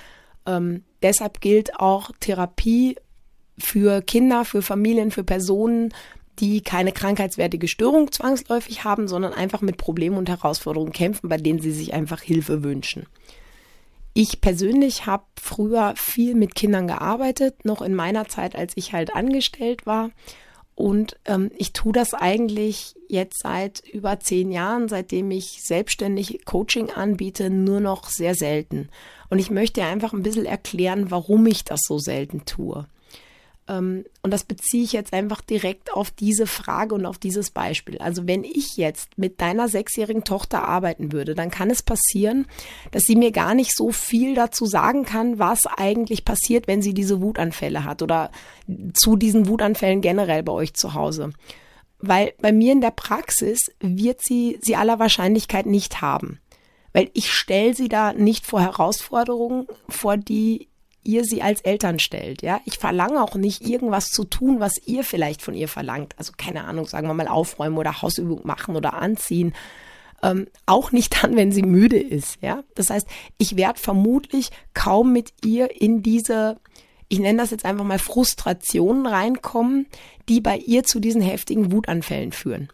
ähm, 0.46 0.84
deshalb 1.02 1.42
gilt 1.42 1.80
auch 1.80 2.12
Therapie 2.22 2.96
für 3.60 4.02
Kinder, 4.02 4.46
für 4.46 4.62
Familien, 4.62 5.12
für 5.12 5.24
Personen, 5.24 5.94
die 6.40 6.62
keine 6.62 6.92
krankheitswertige 6.92 7.68
Störung 7.68 8.12
zwangsläufig 8.12 8.84
haben, 8.84 9.08
sondern 9.08 9.34
einfach 9.34 9.62
mit 9.62 9.78
Problemen 9.78 10.18
und 10.18 10.30
Herausforderungen 10.30 10.94
kämpfen, 10.94 11.30
bei 11.30 11.38
denen 11.38 11.60
sie 11.60 11.72
sich 11.72 11.94
einfach 11.94 12.22
Hilfe 12.22 12.64
wünschen. 12.64 13.08
Ich 14.14 14.42
persönlich 14.42 15.06
habe 15.06 15.24
früher 15.40 15.94
viel 15.96 16.36
mit 16.36 16.56
Kindern 16.56 16.88
gearbeitet, 16.88 17.66
noch 17.66 17.82
in 17.82 17.94
meiner 17.94 18.28
Zeit, 18.28 18.56
als 18.56 18.74
ich 18.76 18.94
halt 18.94 19.16
angestellt 19.16 19.86
war. 19.86 20.12
Und 20.76 21.18
ähm, 21.26 21.52
ich 21.58 21.74
tue 21.74 21.92
das 21.92 22.14
eigentlich 22.14 22.96
jetzt 23.10 23.42
seit 23.42 23.84
über 23.88 24.20
zehn 24.20 24.52
Jahren, 24.52 24.88
seitdem 24.88 25.30
ich 25.30 25.62
selbstständig 25.62 26.46
Coaching 26.46 26.90
anbiete, 26.90 27.50
nur 27.50 27.82
noch 27.82 28.10
sehr 28.10 28.34
selten. 28.34 28.90
Und 29.30 29.40
ich 29.40 29.52
möchte 29.52 29.84
einfach 29.84 30.14
ein 30.14 30.24
bisschen 30.24 30.46
erklären, 30.46 31.12
warum 31.12 31.46
ich 31.48 31.66
das 31.66 31.82
so 31.86 32.00
selten 32.00 32.46
tue. 32.46 32.88
Ähm, 33.70 34.06
und 34.24 34.32
das 34.32 34.44
beziehe 34.44 34.84
ich 34.84 34.92
jetzt 34.92 35.14
einfach 35.14 35.42
direkt 35.42 35.94
auf 35.94 36.12
diese 36.12 36.48
Frage 36.48 36.96
und 36.96 37.06
auf 37.06 37.18
dieses 37.18 37.52
Beispiel. 37.52 38.00
Also 38.00 38.28
wenn 38.28 38.44
ich 38.44 38.76
jetzt 38.76 39.18
mit 39.18 39.40
deiner 39.40 39.70
sechsjährigen 39.70 40.24
Tochter 40.24 40.68
arbeiten 40.68 41.12
würde, 41.12 41.36
dann 41.36 41.52
kann 41.52 41.70
es 41.70 41.84
passieren, 41.84 42.48
dass 42.92 43.04
sie 43.04 43.16
mir 43.16 43.32
gar 43.32 43.54
nicht 43.54 43.76
so 43.76 43.92
viel 43.92 44.34
dazu 44.34 44.66
sagen 44.66 45.06
kann, 45.06 45.40
was 45.40 45.66
eigentlich 45.66 46.26
passiert, 46.26 46.68
wenn 46.68 46.82
sie 46.82 46.94
diese 46.94 47.22
Wutanfälle 47.22 47.86
hat 47.86 48.02
oder 48.02 48.32
zu 48.94 49.16
diesen 49.16 49.48
Wutanfällen 49.48 50.02
generell 50.02 50.44
bei 50.44 50.52
euch 50.52 50.74
zu 50.74 50.96
Hause. 50.96 51.32
Weil 52.00 52.34
bei 52.42 52.52
mir 52.52 52.72
in 52.72 52.82
der 52.82 52.92
Praxis 52.92 53.72
wird 53.80 54.22
sie 54.24 54.58
sie 54.62 54.76
aller 54.76 55.00
Wahrscheinlichkeit 55.00 55.66
nicht 55.66 56.02
haben. 56.02 56.40
Weil 56.92 57.12
ich 57.14 57.32
stelle 57.32 57.76
sie 57.76 57.88
da 57.88 58.14
nicht 58.14 58.46
vor 58.46 58.62
Herausforderungen, 58.62 59.68
vor 59.90 60.18
die 60.18 60.69
ihr 61.04 61.24
sie 61.24 61.42
als 61.42 61.62
Eltern 61.62 62.00
stellt. 62.00 62.42
Ja, 62.42 62.62
ich 62.66 62.78
verlange 62.78 63.24
auch 63.24 63.36
nicht 63.36 63.68
irgendwas 63.68 64.06
zu 64.06 64.24
tun, 64.24 64.60
was 64.60 64.74
ihr 64.86 65.04
vielleicht 65.04 65.42
von 65.42 65.54
ihr 65.54 65.68
verlangt. 65.68 66.14
Also 66.18 66.34
keine 66.38 66.66
Ahnung, 66.66 66.86
sagen 66.86 67.08
wir 67.08 67.14
mal 67.14 67.28
aufräumen 67.28 67.78
oder 67.78 68.02
Hausübung 68.02 68.42
machen 68.44 68.76
oder 68.76 68.94
anziehen. 68.94 69.54
Ähm, 70.22 70.48
auch 70.66 70.92
nicht 70.92 71.24
dann, 71.24 71.36
wenn 71.36 71.52
sie 71.52 71.64
müde 71.64 72.00
ist. 72.00 72.38
Ja, 72.42 72.64
das 72.76 72.90
heißt, 72.90 73.08
ich 73.38 73.56
werde 73.56 73.80
vermutlich 73.80 74.50
kaum 74.74 75.14
mit 75.14 75.32
ihr 75.44 75.82
in 75.82 76.04
diese 76.04 76.58
ich 77.10 77.20
nenne 77.20 77.40
das 77.40 77.50
jetzt 77.50 77.66
einfach 77.66 77.84
mal 77.84 78.00
Frustrationen 78.00 79.08
reinkommen, 79.08 79.88
die 80.30 80.40
bei 80.42 80.58
ihr 80.58 80.84
zu 80.84 81.00
diesen 81.00 81.22
heftigen 81.22 81.72
Wutanfällen 81.72 82.32
führen. 82.32 82.70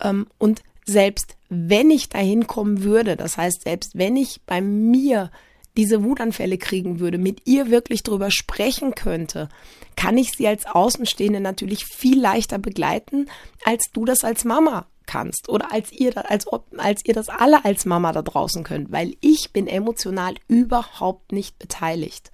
Ähm, 0.00 0.26
und 0.38 0.62
selbst 0.86 1.36
wenn 1.48 1.90
ich 1.90 2.08
dahin 2.08 2.46
kommen 2.46 2.82
würde, 2.82 3.16
das 3.16 3.36
heißt, 3.36 3.62
selbst 3.62 3.98
wenn 3.98 4.16
ich 4.16 4.40
bei 4.46 4.60
mir 4.60 5.30
diese 5.76 6.04
Wutanfälle 6.04 6.58
kriegen 6.58 7.00
würde, 7.00 7.18
mit 7.18 7.46
ihr 7.46 7.70
wirklich 7.70 8.02
drüber 8.02 8.30
sprechen 8.30 8.94
könnte, 8.94 9.48
kann 9.96 10.18
ich 10.18 10.32
sie 10.32 10.46
als 10.46 10.66
Außenstehende 10.66 11.40
natürlich 11.40 11.84
viel 11.84 12.20
leichter 12.20 12.58
begleiten, 12.58 13.28
als 13.64 13.84
du 13.92 14.04
das 14.04 14.24
als 14.24 14.44
Mama 14.44 14.86
kannst 15.06 15.48
oder 15.48 15.72
als 15.72 15.92
ihr, 15.92 16.30
als, 16.30 16.46
als 16.76 17.04
ihr 17.04 17.14
das 17.14 17.28
alle 17.28 17.64
als 17.64 17.86
Mama 17.86 18.12
da 18.12 18.22
draußen 18.22 18.64
könnt, 18.64 18.90
weil 18.92 19.14
ich 19.20 19.52
bin 19.52 19.66
emotional 19.66 20.34
überhaupt 20.48 21.32
nicht 21.32 21.58
beteiligt. 21.58 22.30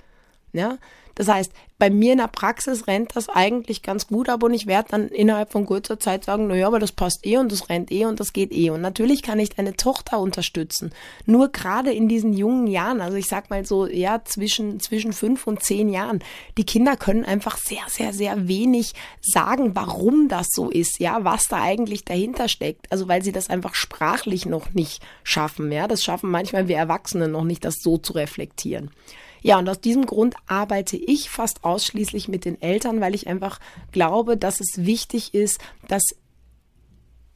Ja, 0.53 0.79
das 1.15 1.29
heißt, 1.29 1.53
bei 1.83 1.91
mir 1.91 2.13
in 2.13 2.19
der 2.19 2.29
Praxis 2.29 2.87
rennt 2.87 3.17
das 3.17 3.29
eigentlich 3.29 3.83
ganz 3.83 4.07
gut 4.07 4.29
ab 4.29 4.45
und 4.45 4.55
ich 4.55 4.69
werde 4.69 4.91
dann 4.93 5.09
innerhalb 5.09 5.51
von 5.51 5.67
kurzer 5.67 5.99
Zeit 5.99 6.25
sagen, 6.25 6.47
naja, 6.47 6.69
aber 6.69 6.79
das 6.79 6.93
passt 6.93 7.27
eh 7.27 7.39
und 7.39 7.51
das 7.51 7.69
rennt 7.69 7.91
eh 7.91 8.05
und 8.05 8.21
das 8.21 8.33
geht 8.33 8.53
eh. 8.53 8.71
Und 8.71 8.83
natürlich 8.83 9.23
kann 9.23 9.41
ich 9.41 9.51
deine 9.51 9.75
Tochter 9.75 10.21
unterstützen. 10.21 10.93
Nur 11.27 11.49
gerade 11.49 11.93
in 11.93 12.07
diesen 12.07 12.35
jungen 12.35 12.69
Jahren, 12.69 13.01
also 13.01 13.17
ich 13.17 13.27
sag 13.27 13.51
mal 13.51 13.67
so, 13.67 13.89
ja, 13.89 14.23
zwischen, 14.25 14.79
zwischen 14.79 15.13
fünf 15.13 15.49
und 15.49 15.65
zehn 15.65 15.89
Jahren, 15.89 16.23
die 16.57 16.65
Kinder 16.65 16.97
können 16.97 17.25
einfach 17.25 17.59
sehr, 17.59 17.83
sehr, 17.89 18.13
sehr 18.13 18.47
wenig 18.47 18.93
sagen, 19.21 19.75
warum 19.75 20.29
das 20.29 20.47
so 20.53 20.71
ist, 20.71 21.01
ja, 21.01 21.25
was 21.25 21.47
da 21.51 21.61
eigentlich 21.61 22.05
dahinter 22.05 22.47
steckt. 22.49 22.93
Also 22.93 23.09
weil 23.09 23.25
sie 23.25 23.33
das 23.33 23.51
einfach 23.51 23.75
sprachlich 23.75 24.47
noch 24.47 24.73
nicht 24.73 25.03
schaffen, 25.25 25.73
ja. 25.73 25.89
Das 25.89 26.05
schaffen 26.05 26.31
manchmal 26.31 26.69
wir 26.69 26.77
Erwachsene 26.77 27.27
noch 27.27 27.43
nicht, 27.43 27.65
das 27.65 27.75
so 27.81 27.99
zu 27.99 28.13
reflektieren. 28.13 28.93
Ja, 29.43 29.59
und 29.59 29.69
aus 29.69 29.81
diesem 29.81 30.07
Grund 30.07 30.37
arbeite 30.47 30.97
ich 30.97 31.29
fast 31.29 31.65
ausschließlich 31.65 32.29
mit 32.29 32.45
den 32.45 32.61
Eltern, 32.63 33.01
weil 33.01 33.15
ich 33.15 33.27
einfach 33.27 33.59
glaube, 33.91 34.37
dass 34.37 34.61
es 34.61 34.87
wichtig 34.87 35.35
ist, 35.35 35.61
dass 35.89 36.03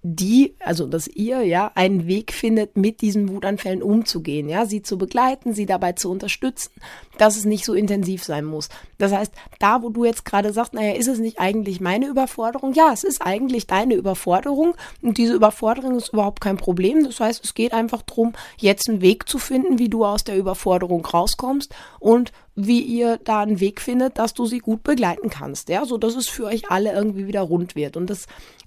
die, 0.09 0.55
also 0.61 0.87
dass 0.87 1.09
ihr 1.09 1.43
ja 1.43 1.73
einen 1.75 2.07
Weg 2.07 2.33
findet, 2.33 2.77
mit 2.77 3.01
diesen 3.01 3.29
Wutanfällen 3.29 3.83
umzugehen, 3.83 4.49
ja, 4.49 4.65
sie 4.65 4.83
zu 4.83 4.99
begleiten, 4.99 5.53
sie 5.53 5.67
dabei 5.67 5.93
zu 5.93 6.11
unterstützen, 6.11 6.71
dass 7.19 7.37
es 7.37 7.45
nicht 7.45 7.65
so 7.65 7.75
intensiv 7.75 8.23
sein 8.23 8.45
muss. 8.45 8.69
Das 8.99 9.13
heißt, 9.13 9.33
da, 9.59 9.83
wo 9.83 9.89
du 9.89 10.05
jetzt 10.05 10.25
gerade 10.25 10.53
sagst, 10.53 10.75
naja, 10.75 10.95
ist 10.95 11.09
es 11.09 11.19
nicht 11.19 11.41
eigentlich 11.41 11.81
meine 11.81 12.07
Überforderung? 12.07 12.73
Ja, 12.73 12.93
es 12.93 13.03
ist 13.03 13.21
eigentlich 13.21 13.67
deine 13.67 13.95
Überforderung 13.95 14.77
und 15.03 15.19
diese 15.19 15.35
Überforderung 15.35 15.97
ist 15.97 16.13
überhaupt 16.13 16.41
kein 16.41 16.57
Problem. 16.57 17.03
Das 17.03 17.19
heißt, 17.19 17.45
es 17.45 17.55
geht 17.55 17.73
einfach 17.73 18.03
darum, 18.03 18.35
jetzt 18.59 18.89
einen 18.89 19.01
Weg 19.01 19.29
zu 19.29 19.39
finden, 19.39 19.81
wie 19.81 19.89
du 19.89 20.05
aus 20.05 20.23
der 20.23 20.37
Überforderung 20.37 21.05
rauskommst 21.05 21.75
und 21.99 22.31
wie 22.55 22.81
ihr 22.81 23.19
da 23.19 23.41
einen 23.41 23.61
Weg 23.61 23.81
findet, 23.81 24.19
dass 24.19 24.35
du 24.35 24.47
sie 24.47 24.61
gut 24.61 24.83
begleiten 24.83 25.31
kannst, 25.31 25.69
ja, 25.69 25.85
so 25.85 25.99
dass 25.99 26.15
es 26.15 26.29
für 26.29 26.45
euch 26.45 26.71
alle 26.71 26.93
irgendwie 26.93 27.27
wieder 27.27 27.43
rund 27.43 27.77
wird. 27.77 27.97
Und 27.97 28.09
das 28.09 28.27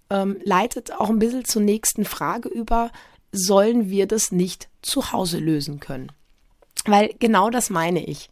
ähm, 0.10 0.38
leitet 0.44 0.94
auch 0.94 1.10
ein 1.10 1.20
bisschen 1.20 1.46
zur 1.46 1.62
nächsten 1.62 2.06
Frage 2.06 2.50
über, 2.50 2.92
sollen 3.32 3.90
wir 3.90 4.08
das 4.08 4.32
nicht 4.32 4.70
zu 4.82 5.12
Hause 5.12 5.40
lösen 5.40 5.80
können? 5.80 6.12
Weil 6.86 7.14
genau 7.20 7.50
das 7.50 7.70
meine 7.70 8.04
ich. 8.06 8.30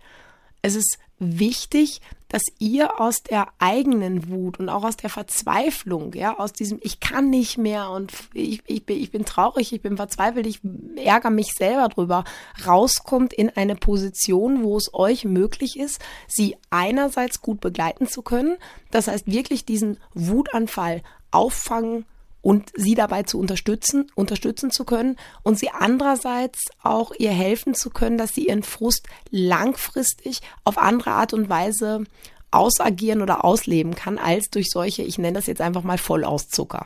Es 0.67 0.75
ist 0.75 0.97
wichtig, 1.17 2.01
dass 2.27 2.41
ihr 2.59 2.99
aus 2.99 3.23
der 3.23 3.47
eigenen 3.57 4.29
Wut 4.29 4.59
und 4.59 4.67
auch 4.67 4.83
aus 4.83 4.97
der 4.97 5.09
Verzweiflung, 5.09 6.13
ja, 6.13 6.37
aus 6.37 6.51
diesem 6.51 6.77
Ich 6.81 6.99
kann 6.99 7.29
nicht 7.29 7.57
mehr 7.57 7.89
und 7.89 8.11
ich, 8.33 8.61
ich, 8.67 8.85
bin, 8.85 9.01
ich 9.01 9.09
bin 9.09 9.23
traurig, 9.23 9.71
ich 9.71 9.81
bin 9.81 9.95
verzweifelt, 9.95 10.45
ich 10.45 10.59
ärgere 10.97 11.29
mich 11.29 11.53
selber 11.57 11.87
drüber, 11.87 12.25
rauskommt 12.65 13.31
in 13.31 13.49
eine 13.49 13.77
Position, 13.77 14.61
wo 14.61 14.75
es 14.75 14.93
euch 14.93 15.23
möglich 15.23 15.79
ist, 15.79 16.01
sie 16.27 16.57
einerseits 16.69 17.41
gut 17.41 17.61
begleiten 17.61 18.05
zu 18.05 18.21
können, 18.21 18.57
das 18.91 19.07
heißt 19.07 19.27
wirklich 19.27 19.63
diesen 19.63 20.01
Wutanfall 20.13 21.01
auffangen 21.31 22.05
und 22.41 22.69
sie 22.75 22.95
dabei 22.95 23.23
zu 23.23 23.39
unterstützen, 23.39 24.11
unterstützen 24.15 24.71
zu 24.71 24.85
können 24.85 25.17
und 25.43 25.59
sie 25.59 25.69
andererseits 25.69 26.65
auch 26.81 27.11
ihr 27.17 27.31
helfen 27.31 27.73
zu 27.73 27.89
können, 27.89 28.17
dass 28.17 28.33
sie 28.33 28.47
ihren 28.47 28.63
Frust 28.63 29.07
langfristig 29.31 30.41
auf 30.63 30.77
andere 30.77 31.11
Art 31.11 31.33
und 31.33 31.49
Weise 31.49 32.03
ausagieren 32.51 33.21
oder 33.21 33.43
ausleben 33.43 33.95
kann, 33.95 34.17
als 34.17 34.49
durch 34.49 34.69
solche, 34.69 35.03
ich 35.03 35.17
nenne 35.17 35.33
das 35.33 35.47
jetzt 35.47 35.61
einfach 35.61 35.83
mal 35.83 35.97
Vollauszucker. 35.97 36.85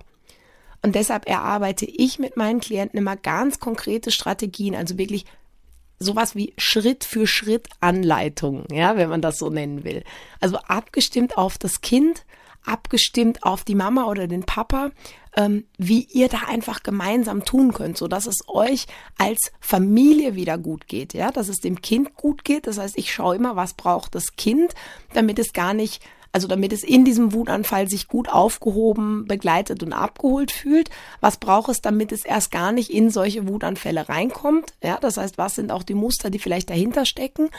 Und 0.82 0.96
deshalb 0.96 1.30
erarbeite 1.30 1.86
ich 1.86 2.18
mit 2.18 2.38
meinen 2.38 2.60
Klienten 2.60 2.98
immer 2.98 3.16
ganz 3.16 3.60
konkrete 3.60 4.10
Strategien, 4.10 4.74
also 4.74 4.98
wirklich 4.98 5.26
sowas 6.00 6.36
wie 6.36 6.54
Schritt 6.58 7.04
für 7.04 7.28
Schritt 7.28 7.68
Anleitungen, 7.80 8.66
ja, 8.72 8.98
wenn 8.98 9.10
man 9.10 9.22
das 9.22 9.38
so 9.38 9.50
nennen 9.50 9.84
will. 9.84 10.04
Also 10.40 10.58
abgestimmt 10.58 11.38
auf 11.38 11.60
das 11.60 11.82
Kind, 11.82 12.26
abgestimmt 12.66 13.44
auf 13.44 13.64
die 13.64 13.76
Mama 13.76 14.06
oder 14.06 14.28
den 14.28 14.44
Papa, 14.44 14.92
ähm, 15.36 15.66
wie 15.78 16.08
ihr 16.12 16.30
da 16.30 16.40
einfach 16.48 16.84
gemeinsam 16.84 17.46
tun 17.46 17.74
könnt, 17.74 17.98
so 17.98 18.08
dass 18.08 18.28
es 18.28 18.40
euch 18.48 18.88
als 19.18 19.52
Familie 19.60 20.36
wieder 20.36 20.58
gut 20.58 20.88
geht, 20.88 21.14
ja, 21.14 21.32
dass 21.32 21.48
es 21.48 21.58
dem 21.58 21.82
Kind 21.82 22.16
gut 22.16 22.44
geht. 22.44 22.68
Das 22.68 22.78
heißt, 22.78 22.98
ich 22.98 23.14
schaue 23.14 23.36
immer, 23.36 23.56
was 23.56 23.74
braucht 23.74 24.16
das 24.16 24.36
Kind, 24.36 24.74
damit 25.14 25.40
es 25.40 25.54
gar 25.54 25.74
nicht 25.74 26.04
also 26.34 26.48
damit 26.48 26.72
es 26.72 26.84
in 26.84 27.04
diesem 27.04 27.34
Wutanfall 27.34 27.90
sich 27.90 28.08
gut 28.08 28.30
aufgehoben, 28.30 29.26
begleitet 29.26 29.84
und 29.84 29.94
abgeholt 29.94 30.52
fühlt. 30.52 30.90
Was 31.20 31.38
braucht 31.38 31.70
es, 31.70 31.82
damit 31.82 32.12
es 32.12 32.24
erst 32.24 32.52
gar 32.52 32.72
nicht 32.72 32.90
in 32.90 33.10
solche 33.10 33.48
Wutanfälle 33.48 34.08
reinkommt? 34.08 34.74
Ja, 34.82 34.98
das 34.98 35.18
heißt, 35.18 35.38
was 35.38 35.56
sind 35.56 35.72
auch 35.72 35.84
die 35.84 35.94
Muster, 35.94 36.30
die 36.30 36.40
vielleicht 36.40 36.70
dahinter 36.70 37.06
stecken? 37.06 37.50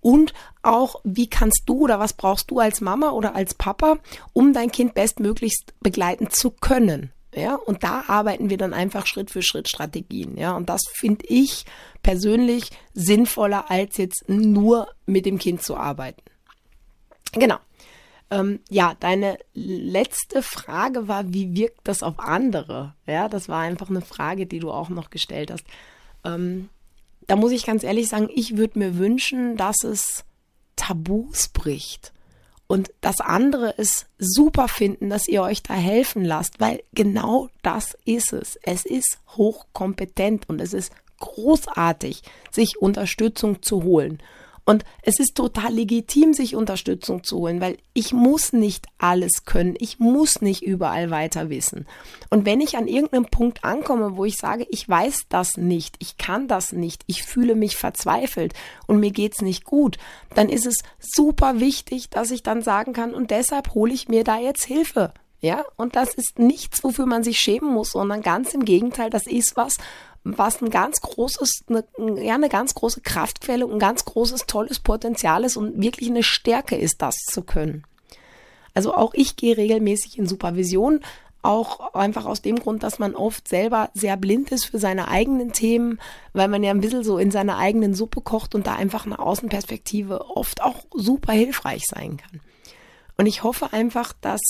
Und 0.00 0.32
auch, 0.62 1.00
wie 1.04 1.28
kannst 1.28 1.62
du 1.66 1.80
oder 1.80 1.98
was 1.98 2.12
brauchst 2.12 2.50
du 2.50 2.58
als 2.58 2.80
Mama 2.80 3.10
oder 3.10 3.34
als 3.34 3.54
Papa, 3.54 3.98
um 4.32 4.52
dein 4.52 4.72
Kind 4.72 4.94
bestmöglichst 4.94 5.74
begleiten 5.80 6.30
zu 6.30 6.50
können. 6.50 7.12
Ja, 7.34 7.54
und 7.54 7.84
da 7.84 8.04
arbeiten 8.08 8.50
wir 8.50 8.56
dann 8.56 8.74
einfach 8.74 9.06
Schritt 9.06 9.30
für 9.30 9.42
Schritt 9.42 9.68
Strategien. 9.68 10.36
Ja, 10.36 10.56
und 10.56 10.68
das 10.68 10.82
finde 10.92 11.26
ich 11.28 11.64
persönlich 12.02 12.70
sinnvoller, 12.92 13.70
als 13.70 13.98
jetzt 13.98 14.28
nur 14.28 14.88
mit 15.06 15.26
dem 15.26 15.38
Kind 15.38 15.62
zu 15.62 15.76
arbeiten. 15.76 16.22
Genau. 17.32 17.58
Ähm, 18.32 18.60
ja, 18.68 18.94
deine 18.98 19.38
letzte 19.54 20.42
Frage 20.42 21.08
war, 21.08 21.32
wie 21.32 21.54
wirkt 21.54 21.80
das 21.84 22.02
auf 22.02 22.18
andere? 22.18 22.94
Ja, 23.06 23.28
das 23.28 23.48
war 23.48 23.60
einfach 23.60 23.90
eine 23.90 24.00
Frage, 24.00 24.46
die 24.46 24.58
du 24.58 24.70
auch 24.70 24.88
noch 24.88 25.10
gestellt 25.10 25.52
hast. 25.52 25.64
Ähm, 26.24 26.68
da 27.30 27.36
muss 27.36 27.52
ich 27.52 27.64
ganz 27.64 27.84
ehrlich 27.84 28.08
sagen, 28.08 28.28
ich 28.34 28.56
würde 28.56 28.80
mir 28.80 28.98
wünschen, 28.98 29.56
dass 29.56 29.84
es 29.84 30.24
Tabus 30.74 31.46
bricht 31.46 32.12
und 32.66 32.90
dass 33.02 33.20
andere 33.20 33.72
es 33.78 34.06
super 34.18 34.66
finden, 34.66 35.10
dass 35.10 35.28
ihr 35.28 35.42
euch 35.42 35.62
da 35.62 35.74
helfen 35.74 36.24
lasst, 36.24 36.58
weil 36.58 36.82
genau 36.92 37.48
das 37.62 37.96
ist 38.04 38.32
es. 38.32 38.58
Es 38.64 38.84
ist 38.84 39.20
hochkompetent 39.36 40.48
und 40.48 40.60
es 40.60 40.72
ist 40.72 40.92
großartig, 41.20 42.22
sich 42.50 42.82
Unterstützung 42.82 43.62
zu 43.62 43.84
holen. 43.84 44.20
Und 44.64 44.84
es 45.02 45.18
ist 45.18 45.34
total 45.34 45.72
legitim, 45.72 46.32
sich 46.32 46.54
Unterstützung 46.54 47.24
zu 47.24 47.38
holen, 47.38 47.60
weil 47.60 47.76
ich 47.92 48.12
muss 48.12 48.52
nicht 48.52 48.86
alles 48.98 49.44
können. 49.44 49.74
Ich 49.78 49.98
muss 49.98 50.40
nicht 50.42 50.62
überall 50.62 51.10
weiter 51.10 51.50
wissen. 51.50 51.86
Und 52.28 52.44
wenn 52.46 52.60
ich 52.60 52.76
an 52.76 52.86
irgendeinem 52.86 53.26
Punkt 53.26 53.64
ankomme, 53.64 54.16
wo 54.16 54.24
ich 54.24 54.36
sage, 54.36 54.66
ich 54.70 54.88
weiß 54.88 55.26
das 55.28 55.56
nicht, 55.56 55.96
ich 55.98 56.18
kann 56.18 56.48
das 56.48 56.72
nicht, 56.72 57.02
ich 57.06 57.22
fühle 57.22 57.54
mich 57.54 57.76
verzweifelt 57.76 58.54
und 58.86 59.00
mir 59.00 59.10
geht's 59.10 59.42
nicht 59.42 59.64
gut, 59.64 59.98
dann 60.34 60.48
ist 60.48 60.66
es 60.66 60.78
super 60.98 61.60
wichtig, 61.60 62.10
dass 62.10 62.30
ich 62.30 62.42
dann 62.42 62.62
sagen 62.62 62.92
kann, 62.92 63.14
und 63.14 63.30
deshalb 63.30 63.74
hole 63.74 63.92
ich 63.92 64.08
mir 64.08 64.24
da 64.24 64.38
jetzt 64.38 64.64
Hilfe. 64.64 65.12
Ja, 65.40 65.64
und 65.76 65.96
das 65.96 66.14
ist 66.14 66.38
nichts, 66.38 66.84
wofür 66.84 67.06
man 67.06 67.24
sich 67.24 67.38
schämen 67.38 67.72
muss, 67.72 67.92
sondern 67.92 68.20
ganz 68.20 68.52
im 68.52 68.64
Gegenteil, 68.64 69.08
das 69.08 69.26
ist 69.26 69.56
was, 69.56 69.78
was 70.22 70.60
ein 70.60 70.68
ganz 70.68 71.00
großes, 71.00 71.64
eine, 71.68 71.84
ja, 72.22 72.34
eine 72.34 72.50
ganz 72.50 72.74
große 72.74 73.00
Kraftquelle 73.00 73.64
ein 73.64 73.78
ganz 73.78 74.04
großes, 74.04 74.46
tolles 74.46 74.80
Potenzial 74.80 75.44
ist 75.44 75.56
und 75.56 75.80
wirklich 75.80 76.10
eine 76.10 76.22
Stärke 76.22 76.76
ist, 76.76 77.00
das 77.00 77.16
zu 77.16 77.42
können. 77.42 77.84
Also 78.74 78.94
auch 78.94 79.14
ich 79.14 79.36
gehe 79.36 79.56
regelmäßig 79.56 80.18
in 80.18 80.26
Supervision, 80.26 81.00
auch 81.42 81.94
einfach 81.94 82.26
aus 82.26 82.42
dem 82.42 82.56
Grund, 82.56 82.82
dass 82.82 82.98
man 82.98 83.14
oft 83.14 83.48
selber 83.48 83.88
sehr 83.94 84.18
blind 84.18 84.52
ist 84.52 84.66
für 84.66 84.78
seine 84.78 85.08
eigenen 85.08 85.52
Themen, 85.52 85.98
weil 86.34 86.48
man 86.48 86.62
ja 86.62 86.70
ein 86.70 86.82
bisschen 86.82 87.02
so 87.02 87.16
in 87.16 87.30
seiner 87.30 87.56
eigenen 87.56 87.94
Suppe 87.94 88.20
kocht 88.20 88.54
und 88.54 88.66
da 88.66 88.74
einfach 88.74 89.06
eine 89.06 89.18
Außenperspektive 89.18 90.36
oft 90.36 90.62
auch 90.62 90.84
super 90.94 91.32
hilfreich 91.32 91.84
sein 91.86 92.18
kann. 92.18 92.40
Und 93.16 93.26
ich 93.26 93.42
hoffe 93.42 93.72
einfach, 93.72 94.12
dass 94.20 94.40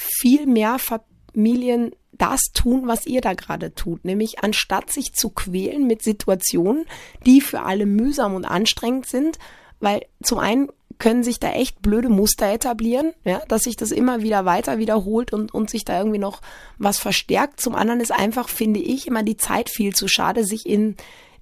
viel 0.00 0.46
mehr 0.46 0.78
Familien 0.78 1.92
das 2.12 2.52
tun, 2.52 2.86
was 2.86 3.06
ihr 3.06 3.20
da 3.20 3.34
gerade 3.34 3.74
tut, 3.74 4.04
nämlich 4.04 4.42
anstatt 4.42 4.90
sich 4.90 5.12
zu 5.12 5.30
quälen 5.30 5.86
mit 5.86 6.02
Situationen, 6.02 6.84
die 7.24 7.40
für 7.40 7.62
alle 7.62 7.86
mühsam 7.86 8.34
und 8.34 8.44
anstrengend 8.44 9.06
sind, 9.06 9.38
weil 9.78 10.04
zum 10.22 10.38
einen 10.38 10.68
können 10.98 11.22
sich 11.22 11.40
da 11.40 11.52
echt 11.52 11.80
blöde 11.80 12.10
Muster 12.10 12.52
etablieren, 12.52 13.12
ja, 13.24 13.40
dass 13.48 13.62
sich 13.62 13.76
das 13.76 13.90
immer 13.90 14.22
wieder 14.22 14.44
weiter 14.44 14.78
wiederholt 14.78 15.32
und, 15.32 15.52
und 15.54 15.70
sich 15.70 15.84
da 15.84 15.98
irgendwie 15.98 16.18
noch 16.18 16.42
was 16.76 16.98
verstärkt. 16.98 17.60
Zum 17.60 17.74
anderen 17.74 18.00
ist 18.00 18.12
einfach, 18.12 18.50
finde 18.50 18.80
ich, 18.80 19.06
immer 19.06 19.22
die 19.22 19.38
Zeit 19.38 19.70
viel 19.70 19.94
zu 19.94 20.08
schade, 20.08 20.44
sich 20.44 20.66
in 20.66 20.96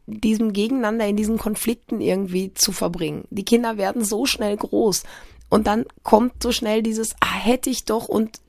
diesem 0.06 0.52
Gegeneinander, 0.52 1.06
in 1.06 1.16
diesen 1.16 1.38
Konflikten 1.38 2.00
irgendwie 2.00 2.54
zu 2.54 2.70
verbringen. 2.70 3.24
Die 3.30 3.44
Kinder 3.44 3.76
werden 3.78 4.04
so 4.04 4.26
schnell 4.26 4.56
groß 4.56 5.02
und 5.48 5.66
dann 5.66 5.86
kommt 6.04 6.42
so 6.42 6.52
schnell 6.52 6.82
dieses, 6.82 7.14
ah, 7.20 7.34
hätte 7.34 7.68
ich 7.68 7.84
doch 7.84 8.08
und 8.08 8.40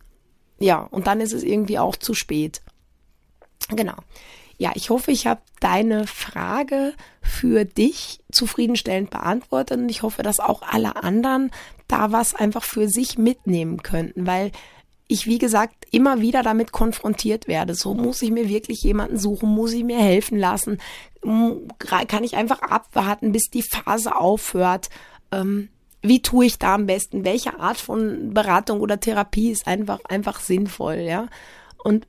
ja, 0.59 0.79
und 0.91 1.07
dann 1.07 1.21
ist 1.21 1.33
es 1.33 1.43
irgendwie 1.43 1.79
auch 1.79 1.95
zu 1.95 2.13
spät. 2.13 2.61
Genau. 3.69 3.95
Ja, 4.57 4.71
ich 4.75 4.89
hoffe, 4.89 5.11
ich 5.11 5.25
habe 5.25 5.41
deine 5.61 6.05
Frage 6.05 6.93
für 7.21 7.63
dich 7.63 8.19
zufriedenstellend 8.31 9.09
beantwortet 9.09 9.79
und 9.79 9.89
ich 9.89 10.03
hoffe, 10.03 10.21
dass 10.21 10.41
auch 10.41 10.61
alle 10.63 11.01
anderen 11.01 11.51
da 11.87 12.11
was 12.11 12.35
einfach 12.35 12.63
für 12.63 12.89
sich 12.89 13.17
mitnehmen 13.17 13.81
könnten, 13.83 14.27
weil 14.27 14.51
ich, 15.07 15.25
wie 15.25 15.39
gesagt, 15.39 15.87
immer 15.91 16.21
wieder 16.21 16.43
damit 16.43 16.71
konfrontiert 16.71 17.47
werde. 17.47 17.73
So 17.73 17.95
muss 17.95 18.21
ich 18.21 18.31
mir 18.31 18.47
wirklich 18.47 18.83
jemanden 18.83 19.17
suchen, 19.17 19.49
muss 19.49 19.73
ich 19.73 19.83
mir 19.83 19.97
helfen 19.97 20.37
lassen, 20.37 20.79
kann 21.79 22.23
ich 22.23 22.35
einfach 22.35 22.61
abwarten, 22.61 23.31
bis 23.31 23.49
die 23.49 23.63
Phase 23.63 24.15
aufhört. 24.15 24.89
Ähm, 25.31 25.69
wie 26.01 26.21
tue 26.21 26.45
ich 26.45 26.59
da 26.59 26.75
am 26.75 26.85
besten? 26.85 27.25
Welche 27.25 27.59
Art 27.59 27.77
von 27.77 28.33
Beratung 28.33 28.79
oder 28.79 28.99
Therapie 28.99 29.51
ist 29.51 29.67
einfach, 29.67 29.99
einfach 30.05 30.39
sinnvoll, 30.39 30.97
ja? 30.97 31.27
Und 31.83 32.07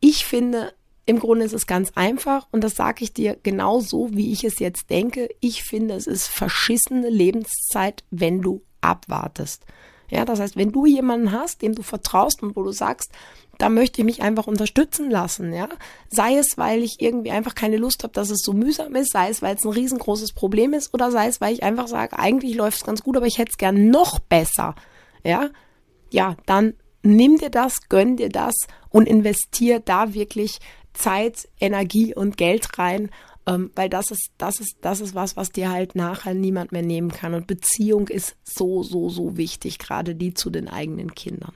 ich 0.00 0.24
finde, 0.24 0.72
im 1.04 1.20
Grunde 1.20 1.44
ist 1.44 1.52
es 1.52 1.66
ganz 1.66 1.92
einfach 1.94 2.48
und 2.50 2.64
das 2.64 2.74
sage 2.74 3.04
ich 3.04 3.12
dir 3.12 3.38
genau 3.42 3.80
so, 3.80 4.08
wie 4.12 4.32
ich 4.32 4.44
es 4.44 4.58
jetzt 4.58 4.90
denke. 4.90 5.28
Ich 5.40 5.62
finde, 5.62 5.94
es 5.94 6.06
ist 6.06 6.26
verschissene 6.26 7.08
Lebenszeit, 7.08 8.04
wenn 8.10 8.42
du 8.42 8.62
abwartest. 8.80 9.64
Ja, 10.10 10.24
das 10.24 10.40
heißt, 10.40 10.56
wenn 10.56 10.72
du 10.72 10.86
jemanden 10.86 11.32
hast, 11.32 11.62
dem 11.62 11.74
du 11.74 11.82
vertraust 11.82 12.42
und 12.42 12.56
wo 12.56 12.62
du 12.62 12.72
sagst, 12.72 13.10
da 13.58 13.68
möchte 13.68 14.00
ich 14.00 14.04
mich 14.04 14.22
einfach 14.22 14.46
unterstützen 14.46 15.10
lassen, 15.10 15.52
ja. 15.52 15.68
Sei 16.10 16.36
es, 16.36 16.58
weil 16.58 16.82
ich 16.82 17.00
irgendwie 17.00 17.30
einfach 17.30 17.54
keine 17.54 17.78
Lust 17.78 18.02
habe, 18.02 18.12
dass 18.12 18.30
es 18.30 18.42
so 18.42 18.52
mühsam 18.52 18.94
ist, 18.94 19.12
sei 19.12 19.30
es, 19.30 19.42
weil 19.42 19.56
es 19.56 19.64
ein 19.64 19.72
riesengroßes 19.72 20.32
Problem 20.32 20.74
ist, 20.74 20.92
oder 20.92 21.10
sei 21.10 21.28
es, 21.28 21.40
weil 21.40 21.54
ich 21.54 21.62
einfach 21.62 21.88
sage, 21.88 22.18
eigentlich 22.18 22.54
läuft 22.54 22.78
es 22.78 22.84
ganz 22.84 23.02
gut, 23.02 23.16
aber 23.16 23.26
ich 23.26 23.38
hätte 23.38 23.50
es 23.52 23.58
gern 23.58 23.88
noch 23.88 24.18
besser, 24.18 24.74
ja. 25.24 25.50
Ja, 26.12 26.36
dann 26.46 26.74
nimm 27.02 27.38
dir 27.38 27.50
das, 27.50 27.88
gönn 27.88 28.16
dir 28.16 28.28
das 28.28 28.54
und 28.90 29.08
investier 29.08 29.80
da 29.80 30.14
wirklich 30.14 30.58
Zeit, 30.92 31.48
Energie 31.60 32.14
und 32.14 32.36
Geld 32.36 32.78
rein, 32.78 33.10
ähm, 33.46 33.70
weil 33.74 33.88
das 33.88 34.10
ist, 34.10 34.30
das 34.38 34.60
ist, 34.60 34.76
das 34.80 35.00
ist 35.00 35.14
was, 35.14 35.36
was 35.36 35.50
dir 35.50 35.70
halt 35.70 35.94
nachher 35.94 36.34
niemand 36.34 36.72
mehr 36.72 36.82
nehmen 36.82 37.10
kann. 37.10 37.34
Und 37.34 37.46
Beziehung 37.46 38.08
ist 38.08 38.36
so, 38.44 38.82
so, 38.82 39.08
so 39.08 39.36
wichtig, 39.36 39.78
gerade 39.78 40.14
die 40.14 40.34
zu 40.34 40.50
den 40.50 40.68
eigenen 40.68 41.14
Kindern. 41.14 41.54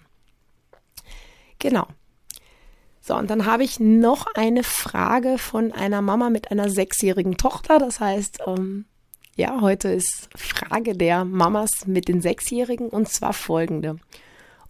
Genau. 1.59 1.87
So, 3.01 3.17
und 3.17 3.31
dann 3.31 3.47
habe 3.47 3.65
ich 3.65 3.81
noch 3.81 4.27
eine 4.35 4.63
Frage 4.63 5.39
von 5.39 5.73
einer 5.73 6.01
Mama 6.01 6.31
mit 6.31 6.51
einer 6.51 6.71
sechsjährigen 6.71 7.37
Tochter. 7.37 7.79
Das 7.79 7.99
heißt, 7.99 8.41
ähm, 8.47 8.85
ja, 9.37 9.61
heute 9.61 9.89
ist 9.89 10.29
Frage 10.37 10.97
der 10.97 11.25
Mamas 11.25 11.71
mit 11.87 12.09
den 12.09 12.21
Sechsjährigen 12.21 12.89
und 12.89 13.09
zwar 13.09 13.33
folgende. 13.33 13.97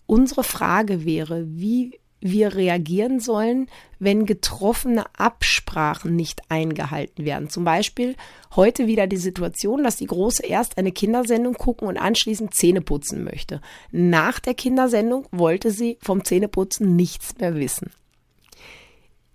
Unsere 0.06 0.42
Frage 0.42 1.04
wäre, 1.04 1.44
wie 1.48 1.99
wir 2.20 2.54
reagieren 2.54 3.20
sollen, 3.20 3.68
wenn 3.98 4.26
getroffene 4.26 5.04
Absprachen 5.16 6.16
nicht 6.16 6.42
eingehalten 6.48 7.24
werden. 7.24 7.50
Zum 7.50 7.64
Beispiel 7.64 8.16
heute 8.56 8.86
wieder 8.86 9.06
die 9.06 9.16
Situation, 9.16 9.84
dass 9.84 9.96
die 9.96 10.06
Große 10.06 10.44
erst 10.44 10.78
eine 10.78 10.92
Kindersendung 10.92 11.54
gucken 11.54 11.88
und 11.88 11.96
anschließend 11.96 12.54
Zähne 12.54 12.80
putzen 12.80 13.24
möchte. 13.24 13.60
Nach 13.90 14.40
der 14.40 14.54
Kindersendung 14.54 15.26
wollte 15.30 15.70
sie 15.70 15.98
vom 16.00 16.24
Zähneputzen 16.24 16.96
nichts 16.96 17.36
mehr 17.38 17.54
wissen. 17.54 17.90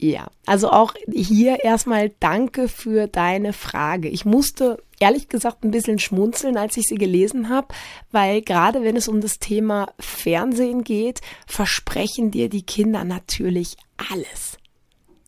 Ja, 0.06 0.28
also 0.46 0.70
auch 0.70 0.94
hier 1.12 1.64
erstmal 1.64 2.12
danke 2.20 2.68
für 2.68 3.08
deine 3.08 3.54
Frage. 3.54 4.08
Ich 4.08 4.24
musste 4.24 4.84
ehrlich 5.00 5.30
gesagt 5.30 5.64
ein 5.64 5.72
bisschen 5.72 5.98
schmunzeln, 5.98 6.58
als 6.58 6.78
ich 6.78 6.84
sie 6.84 7.00
gelesen 7.00 7.50
habe, 7.50 7.70
weil 8.12 8.44
gerade 8.44 8.84
wenn 8.84 8.96
es 8.96 9.08
um 9.08 9.20
das 9.20 9.40
Thema 9.40 9.88
Fernsehen 9.98 10.84
geht, 10.84 11.22
versprechen 11.48 12.30
dir 12.30 12.50
die 12.50 12.62
Kinder 12.62 13.04
natürlich 13.04 13.78
alles. 14.12 14.60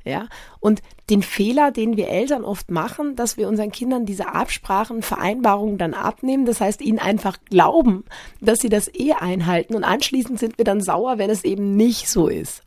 Ja, 0.06 0.28
und 0.60 0.84
den 1.10 1.24
Fehler, 1.24 1.72
den 1.72 1.98
wir 1.98 2.10
Eltern 2.10 2.46
oft 2.46 2.70
machen, 2.70 3.16
dass 3.16 3.36
wir 3.36 3.48
unseren 3.48 3.72
Kindern 3.72 4.06
diese 4.06 4.28
Absprachen, 4.28 5.02
Vereinbarungen 5.02 5.80
dann 5.80 5.96
abnehmen, 5.96 6.46
das 6.46 6.62
heißt, 6.62 6.82
ihnen 6.82 7.00
einfach 7.00 7.40
glauben, 7.50 8.06
dass 8.42 8.60
sie 8.60 8.70
das 8.70 8.94
eh 8.94 9.14
einhalten 9.14 9.76
und 9.76 9.84
anschließend 9.84 10.38
sind 10.38 10.60
wir 10.60 10.66
dann 10.66 10.82
sauer, 10.82 11.18
wenn 11.18 11.32
es 11.32 11.44
eben 11.44 11.76
nicht 11.76 12.10
so 12.10 12.28
ist. 12.28 12.62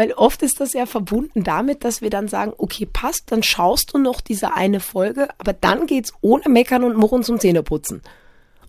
Weil 0.00 0.14
oft 0.14 0.40
ist 0.42 0.60
das 0.60 0.72
ja 0.72 0.86
verbunden 0.86 1.44
damit, 1.44 1.84
dass 1.84 2.00
wir 2.00 2.08
dann 2.08 2.26
sagen, 2.26 2.54
okay, 2.56 2.88
passt, 2.90 3.24
dann 3.26 3.42
schaust 3.42 3.90
du 3.92 3.98
noch 3.98 4.22
diese 4.22 4.54
eine 4.54 4.80
Folge, 4.80 5.28
aber 5.36 5.52
dann 5.52 5.86
geht's 5.86 6.14
ohne 6.22 6.48
Meckern 6.48 6.84
und 6.84 6.96
Murren 6.96 7.22
zum 7.22 7.38
Zähneputzen. 7.38 8.00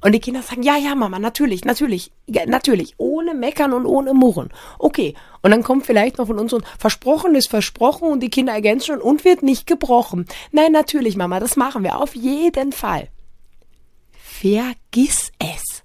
Und 0.02 0.12
die 0.12 0.20
Kinder 0.20 0.42
sagen, 0.42 0.62
ja, 0.62 0.76
ja, 0.76 0.94
Mama, 0.94 1.20
natürlich, 1.20 1.64
natürlich, 1.64 2.12
ja, 2.28 2.46
natürlich, 2.46 2.96
ohne 2.98 3.34
Meckern 3.34 3.72
und 3.72 3.86
ohne 3.86 4.14
Murren. 4.14 4.50
Okay. 4.78 5.16
Und 5.42 5.52
dann 5.52 5.64
kommt 5.64 5.86
vielleicht 5.86 6.18
noch 6.18 6.28
von 6.28 6.38
uns 6.38 6.52
so 6.52 6.58
ein 6.58 6.66
versprochen 6.78 7.34
ist 7.36 7.50
versprochen 7.50 8.10
und 8.10 8.20
die 8.20 8.30
Kinder 8.30 8.52
ergänzen 8.52 8.88
schon 8.88 9.00
und 9.00 9.24
wird 9.24 9.42
nicht 9.42 9.68
gebrochen. 9.68 10.26
Nein, 10.52 10.74
natürlich, 10.74 11.16
Mama, 11.16 11.40
das 11.40 11.56
machen 11.56 11.86
wir 11.86 12.02
auf 12.02 12.14
jeden 12.14 12.74
Fall. 12.74 13.08
Vergiss 14.12 15.32
es. 15.40 15.82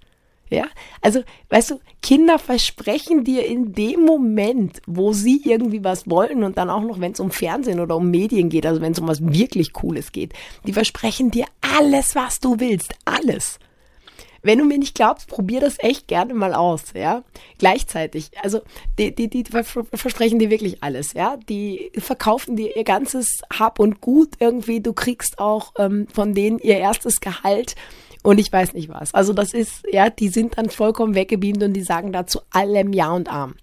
Ja, 0.49 0.67
also, 1.01 1.23
weißt 1.51 1.73
du, 1.73 1.81
Kinder 2.03 2.39
versprechen 2.39 3.25
dir 3.25 3.47
in 3.47 3.73
dem 3.73 4.05
Moment, 4.05 4.81
wo 4.87 5.13
sie 5.13 5.41
irgendwie 5.45 5.83
was 5.83 6.09
wollen 6.09 6.45
und 6.45 6.57
dann 6.57 6.71
auch 6.71 6.83
noch, 6.83 7.01
wenn 7.01 7.13
es 7.13 7.21
um 7.21 7.33
Fernsehen 7.33 7.81
oder 7.81 7.97
um 7.97 8.11
Medien 8.13 8.49
geht, 8.49 8.65
also 8.65 8.81
wenn 8.81 8.93
es 8.93 9.01
um 9.01 9.09
was 9.09 9.21
wirklich 9.27 9.73
Cooles 9.73 10.13
geht, 10.13 10.35
die 10.65 10.73
versprechen 10.73 11.33
dir 11.33 11.47
alles, 11.61 12.15
was 12.15 12.39
du 12.39 12.61
willst, 12.61 12.95
alles. 13.05 13.59
Wenn 14.47 14.61
du 14.61 14.65
mir 14.65 14.79
nicht 14.79 14.95
glaubst, 14.95 15.27
probier 15.27 15.59
das 15.59 15.75
echt 15.81 16.07
gerne 16.07 16.33
mal 16.33 16.55
aus, 16.55 16.93
ja. 16.95 17.25
Gleichzeitig, 17.59 18.31
also 18.41 18.61
die, 18.97 19.13
die, 19.13 19.29
die 19.29 19.43
versprechen 19.43 20.39
dir 20.39 20.51
wirklich 20.51 20.85
alles, 20.85 21.15
ja. 21.15 21.37
Die 21.49 21.91
verkaufen 21.99 22.55
dir 22.55 22.77
ihr 22.77 22.85
ganzes 22.85 23.43
Hab 23.53 23.81
und 23.81 24.01
Gut 24.01 24.35
irgendwie. 24.39 24.81
Du 24.81 24.93
kriegst 24.93 25.41
auch 25.41 25.73
ähm, 25.79 26.07
von 26.13 26.33
denen 26.33 26.61
ihr 26.61 26.79
erstes 26.79 27.21
Gehalt 27.21 27.75
und 28.23 28.39
ich 28.39 28.53
weiß 28.53 28.75
nicht 28.75 28.89
was. 28.89 29.15
Also 29.15 29.33
das 29.33 29.53
ist, 29.53 29.85
ja, 29.93 30.11
die 30.11 30.29
sind 30.29 30.59
dann 30.59 30.71
vollkommen 30.71 31.15
weggebeamt 31.15 31.63
und 31.63 31.75
die 31.75 31.83
sagen 31.83 32.13
dazu 32.13 32.41
allem 32.51 32.93
Ja 32.93 33.13
und 33.13 33.29
Arm. 33.31 33.55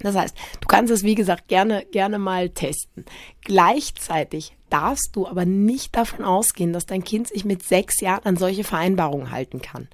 Das 0.00 0.14
heißt, 0.14 0.36
du 0.60 0.66
kannst 0.68 0.92
es, 0.92 1.04
wie 1.04 1.14
gesagt, 1.14 1.48
gerne, 1.48 1.86
gerne 1.90 2.18
mal 2.18 2.50
testen. 2.50 3.06
Gleichzeitig 3.42 4.54
darfst 4.68 5.10
du 5.14 5.26
aber 5.26 5.44
nicht 5.44 5.96
davon 5.96 6.24
ausgehen, 6.24 6.72
dass 6.72 6.86
dein 6.86 7.04
Kind 7.04 7.28
sich 7.28 7.44
mit 7.44 7.62
sechs 7.62 8.00
Jahren 8.00 8.24
an 8.24 8.36
solche 8.36 8.64
Vereinbarungen 8.64 9.30
halten 9.30 9.62
kann. 9.62 9.88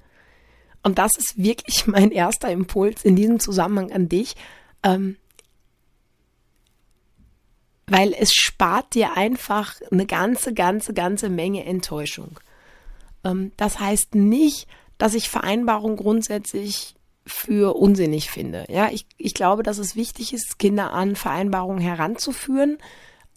Und 0.81 0.97
das 0.97 1.11
ist 1.17 1.37
wirklich 1.37 1.87
mein 1.87 2.11
erster 2.11 2.51
Impuls 2.51 3.05
in 3.05 3.15
diesem 3.15 3.39
Zusammenhang 3.39 3.91
an 3.91 4.09
dich. 4.09 4.35
Ähm, 4.83 5.17
weil 7.87 8.13
es 8.13 8.33
spart 8.33 8.95
dir 8.95 9.17
einfach 9.17 9.75
eine 9.91 10.05
ganze, 10.05 10.53
ganze, 10.53 10.93
ganze 10.93 11.29
Menge 11.29 11.65
Enttäuschung. 11.65 12.39
Ähm, 13.23 13.51
das 13.57 13.79
heißt 13.79 14.15
nicht, 14.15 14.67
dass 14.97 15.13
ich 15.13 15.29
Vereinbarungen 15.29 15.97
grundsätzlich 15.97 16.95
für 17.25 17.75
unsinnig 17.75 18.29
finde. 18.29 18.65
Ja, 18.69 18.89
ich, 18.91 19.05
ich 19.17 19.33
glaube, 19.33 19.63
dass 19.63 19.77
es 19.77 19.95
wichtig 19.95 20.33
ist, 20.33 20.59
Kinder 20.59 20.93
an 20.93 21.15
Vereinbarungen 21.15 21.81
heranzuführen, 21.81 22.77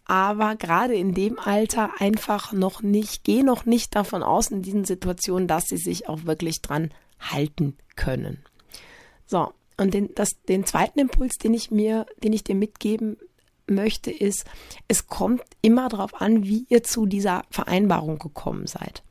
aber 0.04 0.56
gerade 0.56 0.94
in 0.94 1.14
dem 1.14 1.38
Alter 1.38 1.90
einfach 1.98 2.52
noch 2.52 2.82
nicht, 2.82 3.24
geh 3.24 3.42
noch 3.42 3.64
nicht 3.64 3.94
davon 3.94 4.22
aus 4.22 4.50
in 4.50 4.62
diesen 4.62 4.84
Situationen, 4.84 5.48
dass 5.48 5.64
sie 5.64 5.78
sich 5.78 6.08
auch 6.08 6.24
wirklich 6.24 6.62
dran 6.62 6.92
halten 7.18 7.76
können. 7.96 8.44
So, 9.26 9.52
und 9.76 9.94
den, 9.94 10.14
das, 10.14 10.30
den 10.48 10.64
zweiten 10.64 10.98
Impuls, 10.98 11.34
den 11.38 11.54
ich 11.54 11.70
mir, 11.70 12.06
den 12.22 12.32
ich 12.32 12.44
dir 12.44 12.54
mitgeben 12.54 13.16
möchte, 13.68 14.10
ist, 14.10 14.44
es 14.86 15.08
kommt 15.08 15.42
immer 15.60 15.88
darauf 15.88 16.20
an, 16.20 16.44
wie 16.44 16.66
ihr 16.68 16.84
zu 16.84 17.06
dieser 17.06 17.44
Vereinbarung 17.50 18.18
gekommen 18.18 18.66
seid 18.66 19.02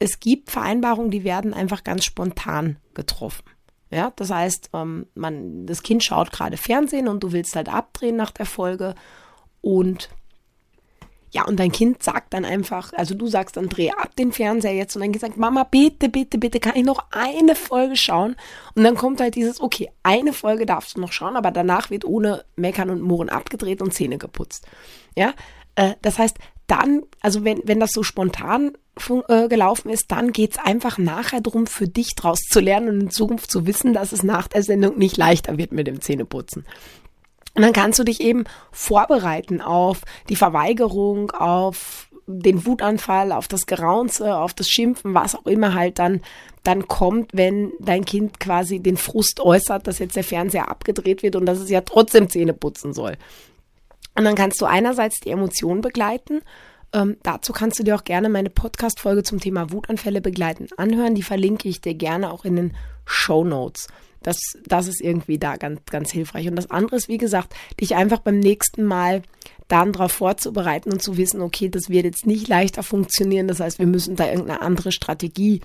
es 0.00 0.18
gibt 0.18 0.50
Vereinbarungen, 0.50 1.10
die 1.10 1.22
werden 1.22 1.54
einfach 1.54 1.84
ganz 1.84 2.04
spontan 2.04 2.78
getroffen. 2.94 3.44
Ja, 3.90 4.12
das 4.16 4.30
heißt, 4.30 4.70
ähm, 4.72 5.06
man, 5.14 5.66
das 5.66 5.82
Kind 5.82 6.02
schaut 6.02 6.32
gerade 6.32 6.56
Fernsehen 6.56 7.06
und 7.06 7.22
du 7.22 7.32
willst 7.32 7.54
halt 7.54 7.68
abdrehen 7.68 8.16
nach 8.16 8.30
der 8.30 8.46
Folge 8.46 8.94
und 9.60 10.08
ja, 11.32 11.44
und 11.44 11.60
dein 11.60 11.70
Kind 11.70 12.02
sagt 12.02 12.34
dann 12.34 12.44
einfach, 12.44 12.92
also 12.94 13.14
du 13.14 13.28
sagst 13.28 13.56
dann, 13.56 13.68
dreh 13.68 13.90
ab 13.90 14.16
den 14.16 14.32
Fernseher 14.32 14.74
jetzt 14.74 14.96
und 14.96 15.02
dein 15.02 15.12
Kind 15.12 15.20
sagt, 15.20 15.36
Mama, 15.36 15.62
bitte, 15.62 16.08
bitte, 16.08 16.38
bitte, 16.38 16.58
kann 16.58 16.74
ich 16.74 16.84
noch 16.84 17.04
eine 17.12 17.54
Folge 17.54 17.94
schauen? 17.96 18.34
Und 18.74 18.82
dann 18.82 18.96
kommt 18.96 19.20
halt 19.20 19.36
dieses, 19.36 19.60
okay, 19.60 19.90
eine 20.02 20.32
Folge 20.32 20.66
darfst 20.66 20.96
du 20.96 21.00
noch 21.00 21.12
schauen, 21.12 21.36
aber 21.36 21.52
danach 21.52 21.90
wird 21.90 22.04
ohne 22.04 22.44
Meckern 22.56 22.90
und 22.90 23.02
Murren 23.02 23.28
abgedreht 23.28 23.80
und 23.80 23.94
Zähne 23.94 24.18
geputzt. 24.18 24.66
Ja, 25.14 25.34
äh, 25.76 25.94
das 26.02 26.18
heißt, 26.18 26.36
dann, 26.66 27.02
also 27.20 27.44
wenn, 27.44 27.60
wenn 27.64 27.78
das 27.78 27.92
so 27.92 28.02
spontan 28.02 28.72
äh, 29.28 29.48
gelaufen 29.48 29.90
ist, 29.90 30.10
dann 30.10 30.32
geht's 30.32 30.58
einfach 30.58 30.98
nachher 30.98 31.40
drum, 31.40 31.66
für 31.66 31.88
dich 31.88 32.14
draus 32.14 32.40
zu 32.40 32.60
lernen 32.60 32.88
und 32.88 33.00
in 33.00 33.10
Zukunft 33.10 33.50
zu 33.50 33.66
wissen, 33.66 33.92
dass 33.94 34.12
es 34.12 34.22
nach 34.22 34.48
der 34.48 34.62
Sendung 34.62 34.98
nicht 34.98 35.16
leichter 35.16 35.58
wird 35.58 35.72
mit 35.72 35.86
dem 35.86 36.00
Zähneputzen. 36.00 36.64
Und 37.54 37.62
dann 37.62 37.72
kannst 37.72 37.98
du 37.98 38.04
dich 38.04 38.20
eben 38.20 38.44
vorbereiten 38.70 39.60
auf 39.60 40.02
die 40.28 40.36
Verweigerung, 40.36 41.30
auf 41.32 42.08
den 42.26 42.64
Wutanfall, 42.64 43.32
auf 43.32 43.48
das 43.48 43.66
Geraunze, 43.66 44.36
auf 44.36 44.54
das 44.54 44.68
Schimpfen, 44.68 45.14
was 45.14 45.34
auch 45.34 45.46
immer 45.46 45.74
halt 45.74 45.98
dann, 45.98 46.20
dann 46.62 46.86
kommt, 46.86 47.30
wenn 47.34 47.72
dein 47.80 48.04
Kind 48.04 48.38
quasi 48.38 48.80
den 48.80 48.96
Frust 48.96 49.40
äußert, 49.40 49.86
dass 49.86 49.98
jetzt 49.98 50.16
der 50.16 50.24
Fernseher 50.24 50.68
abgedreht 50.68 51.22
wird 51.22 51.34
und 51.34 51.46
dass 51.46 51.58
es 51.58 51.70
ja 51.70 51.80
trotzdem 51.80 52.28
Zähne 52.28 52.52
putzen 52.52 52.92
soll. 52.92 53.16
Und 54.16 54.24
dann 54.24 54.34
kannst 54.34 54.60
du 54.60 54.66
einerseits 54.66 55.20
die 55.20 55.30
Emotionen 55.30 55.80
begleiten 55.80 56.42
ähm, 56.92 57.16
dazu 57.22 57.52
kannst 57.52 57.78
du 57.78 57.84
dir 57.84 57.94
auch 57.96 58.04
gerne 58.04 58.28
meine 58.28 58.50
Podcast-Folge 58.50 59.22
zum 59.22 59.40
Thema 59.40 59.70
Wutanfälle 59.70 60.20
begleiten 60.20 60.66
anhören. 60.76 61.14
Die 61.14 61.22
verlinke 61.22 61.68
ich 61.68 61.80
dir 61.80 61.94
gerne 61.94 62.32
auch 62.32 62.44
in 62.44 62.56
den 62.56 62.76
Show 63.04 63.44
Notes. 63.44 63.88
Das, 64.22 64.38
das 64.66 64.86
ist 64.86 65.00
irgendwie 65.00 65.38
da 65.38 65.56
ganz, 65.56 65.80
ganz 65.86 66.10
hilfreich. 66.10 66.48
Und 66.48 66.56
das 66.56 66.70
andere 66.70 66.96
ist, 66.96 67.08
wie 67.08 67.18
gesagt, 67.18 67.54
dich 67.80 67.94
einfach 67.94 68.18
beim 68.18 68.38
nächsten 68.38 68.84
Mal 68.84 69.22
dann 69.68 69.92
darauf 69.92 70.12
vorzubereiten 70.12 70.92
und 70.92 71.02
zu 71.02 71.16
wissen, 71.16 71.40
okay, 71.40 71.68
das 71.68 71.88
wird 71.88 72.04
jetzt 72.04 72.26
nicht 72.26 72.48
leichter 72.48 72.82
funktionieren. 72.82 73.48
Das 73.48 73.60
heißt, 73.60 73.78
wir 73.78 73.86
müssen 73.86 74.16
da 74.16 74.26
irgendeine 74.26 74.60
andere 74.60 74.92
Strategie 74.92 75.60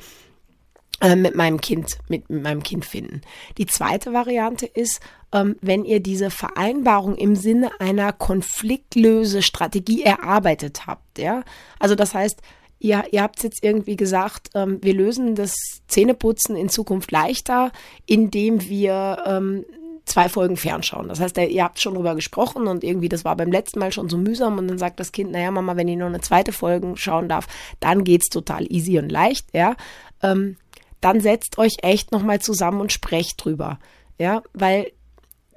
äh, 1.02 1.16
mit 1.16 1.36
meinem 1.36 1.60
Kind, 1.60 1.98
mit, 2.08 2.30
mit, 2.30 2.44
meinem 2.44 2.64
Kind 2.64 2.86
finden. 2.86 3.22
Die 3.58 3.66
zweite 3.66 4.14
Variante 4.14 4.66
ist, 4.66 5.02
ähm, 5.34 5.58
wenn 5.62 5.84
ihr 5.84 6.00
diese 6.00 6.30
Vereinbarung 6.30 7.16
im 7.16 7.36
Sinne 7.36 7.72
einer 7.80 8.14
Konfliktlöse-Strategie 8.14 10.04
erarbeitet 10.04 10.88
habt, 10.88 11.20
ja. 11.20 11.44
Also 11.80 11.96
das 11.96 12.14
heißt, 12.14 12.42
ihr, 12.80 13.04
ihr 13.12 13.22
habt 13.22 13.44
jetzt 13.44 13.64
irgendwie 13.64 13.98
gesagt, 13.98 14.52
ähm, 14.56 14.80
wir 14.82 14.94
lösen 14.94 15.36
das 15.36 15.56
Zähneputzen 15.88 16.56
in 16.56 16.70
Zukunft 16.70 17.12
leichter, 17.12 17.72
indem 18.06 18.62
wir 18.62 19.24
ähm, 19.26 19.66
zwei 20.06 20.30
Folgen 20.30 20.56
fernschauen. 20.56 21.08
Das 21.08 21.20
heißt, 21.20 21.38
ihr 21.38 21.64
habt 21.64 21.80
schon 21.80 21.96
drüber 21.96 22.16
gesprochen 22.16 22.68
und 22.68 22.84
irgendwie, 22.84 23.10
das 23.10 23.26
war 23.26 23.36
beim 23.36 23.52
letzten 23.52 23.80
Mal 23.80 23.92
schon 23.92 24.08
so 24.08 24.18
mühsam 24.18 24.58
und 24.58 24.68
dann 24.68 24.78
sagt 24.78 25.00
das 25.00 25.12
Kind, 25.12 25.32
naja, 25.32 25.52
Mama, 25.52 25.76
wenn 25.76 25.88
ich 25.88 25.98
noch 25.98 26.06
eine 26.06 26.22
zweite 26.22 26.52
Folge 26.52 26.94
schauen 26.96 27.28
darf, 27.28 27.48
dann 27.80 28.04
geht's 28.04 28.30
total 28.30 28.72
easy 28.72 29.00
und 29.00 29.12
leicht, 29.12 29.48
ja. 29.54 29.76
Ähm, 30.22 30.58
dann 31.06 31.22
setzt 31.22 31.60
euch 31.60 31.78
echt 31.84 32.12
nochmal 32.12 32.42
zusammen 32.42 32.82
und 32.82 32.92
sprecht 32.92 33.46
drüber. 33.46 33.78
Ja, 34.18 34.42
weil 34.54 34.92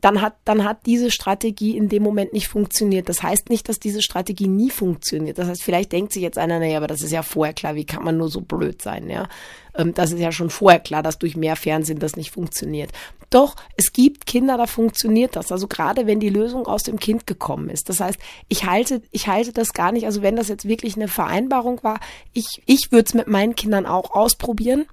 dann 0.00 0.20
hat, 0.20 0.34
dann 0.44 0.62
hat 0.62 0.84
diese 0.84 1.11
Strategie 1.11 1.76
in 1.76 1.88
dem 1.88 2.02
Moment 2.02 2.34
nicht 2.34 2.48
funktioniert. 2.48 3.08
Das 3.08 3.22
heißt 3.22 3.48
nicht, 3.48 3.68
dass 3.68 3.80
diese 3.80 4.02
Strategie 4.02 4.46
nie 4.46 4.70
funktioniert. 4.70 5.38
Das 5.38 5.48
heißt, 5.48 5.62
vielleicht 5.62 5.90
denkt 5.90 6.12
sich 6.12 6.22
jetzt 6.22 6.37
einer, 6.38 6.58
naja, 6.61 6.76
aber 6.76 6.87
das 6.87 7.02
ist 7.02 7.12
ja 7.12 7.22
vorher 7.22 7.54
klar, 7.54 7.74
wie 7.76 7.87
kann 7.87 8.04
man 8.04 8.18
nur 8.18 8.28
so 8.28 8.42
blöd 8.42 8.80
sein, 8.82 9.08
ja? 9.08 9.26
Ähm, 9.74 9.94
das 9.94 10.12
ist 10.12 10.20
ja 10.20 10.32
schon 10.32 10.50
vorher 10.50 10.80
klar, 10.80 11.02
dass 11.02 11.18
durch 11.18 11.34
mehr 11.34 11.56
Fernsehen 11.56 11.98
das 11.98 12.14
nicht 12.14 12.30
funktioniert. 12.30 12.90
Doch, 13.30 13.56
es 13.76 13.92
gibt 13.92 14.26
Kinder, 14.26 14.58
da 14.58 14.66
funktioniert 14.66 15.34
das. 15.34 15.50
Also 15.50 15.66
gerade 15.66 16.06
wenn 16.06 16.20
die 16.20 16.28
Lösung 16.28 16.66
aus 16.66 16.82
dem 16.82 17.00
Kind 17.00 17.26
gekommen 17.26 17.70
ist. 17.70 17.88
Das 17.88 18.00
heißt, 18.00 18.18
ich 18.48 18.66
halte, 18.66 19.02
ich 19.11 19.28
halte 19.28 19.52
das 19.52 19.72
gar 19.72 19.92
nicht, 19.92 20.04
also 20.04 20.20
wenn 20.20 20.37
das 20.37 20.48
jetzt 20.48 20.68
wirklich 20.68 20.96
eine 20.96 21.08
Vereinbarung 21.08 21.82
war, 21.82 22.00
ich, 22.34 22.62
ich 22.66 22.92
würde 22.92 23.06
es 23.06 23.14
mit 23.14 23.28
meinen 23.28 23.56
Kindern 23.56 23.87
auch 23.87 24.12
ausprobieren. 24.12 24.87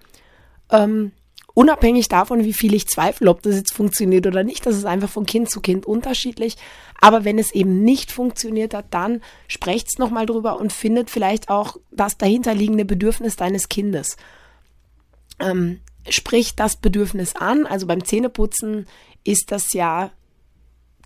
Ähm, 0.72 1.12
Unabhängig 1.56 2.10
davon, 2.10 2.44
wie 2.44 2.52
viel 2.52 2.74
ich 2.74 2.86
zweifle, 2.90 3.30
ob 3.30 3.42
das 3.42 3.56
jetzt 3.56 3.74
funktioniert 3.74 4.28
oder 4.28 4.44
nicht, 4.44 4.66
das 4.66 4.76
ist 4.76 4.86
einfach 4.86 5.10
von 5.10 5.26
Kind 5.26 5.50
zu 5.50 5.62
Kind 5.62 5.86
unterschiedlich. 5.86 6.58
Aber 7.00 7.24
wenn 7.24 7.40
es 7.40 7.54
eben 7.56 7.82
nicht 7.82 8.12
funktioniert 8.12 8.74
hat, 8.74 8.88
dann 8.92 9.22
sprecht's 9.48 9.98
nochmal 9.98 10.26
drüber 10.26 10.60
und 10.60 10.74
findet 10.74 11.10
vielleicht 11.10 11.50
auch 11.50 11.78
das 11.92 12.18
dahinterliegende 12.18 12.84
Bedürfnis 12.84 13.38
deines 13.38 13.70
Kindes. 13.70 14.18
Ähm, 15.40 15.80
sprich 16.10 16.58
das 16.58 16.76
Bedürfnis 16.76 17.38
an. 17.38 17.66
Also 17.66 17.88
beim 17.88 18.04
Zähneputzen 18.04 18.86
ist 19.24 19.54
das 19.54 19.72
ja 19.72 20.12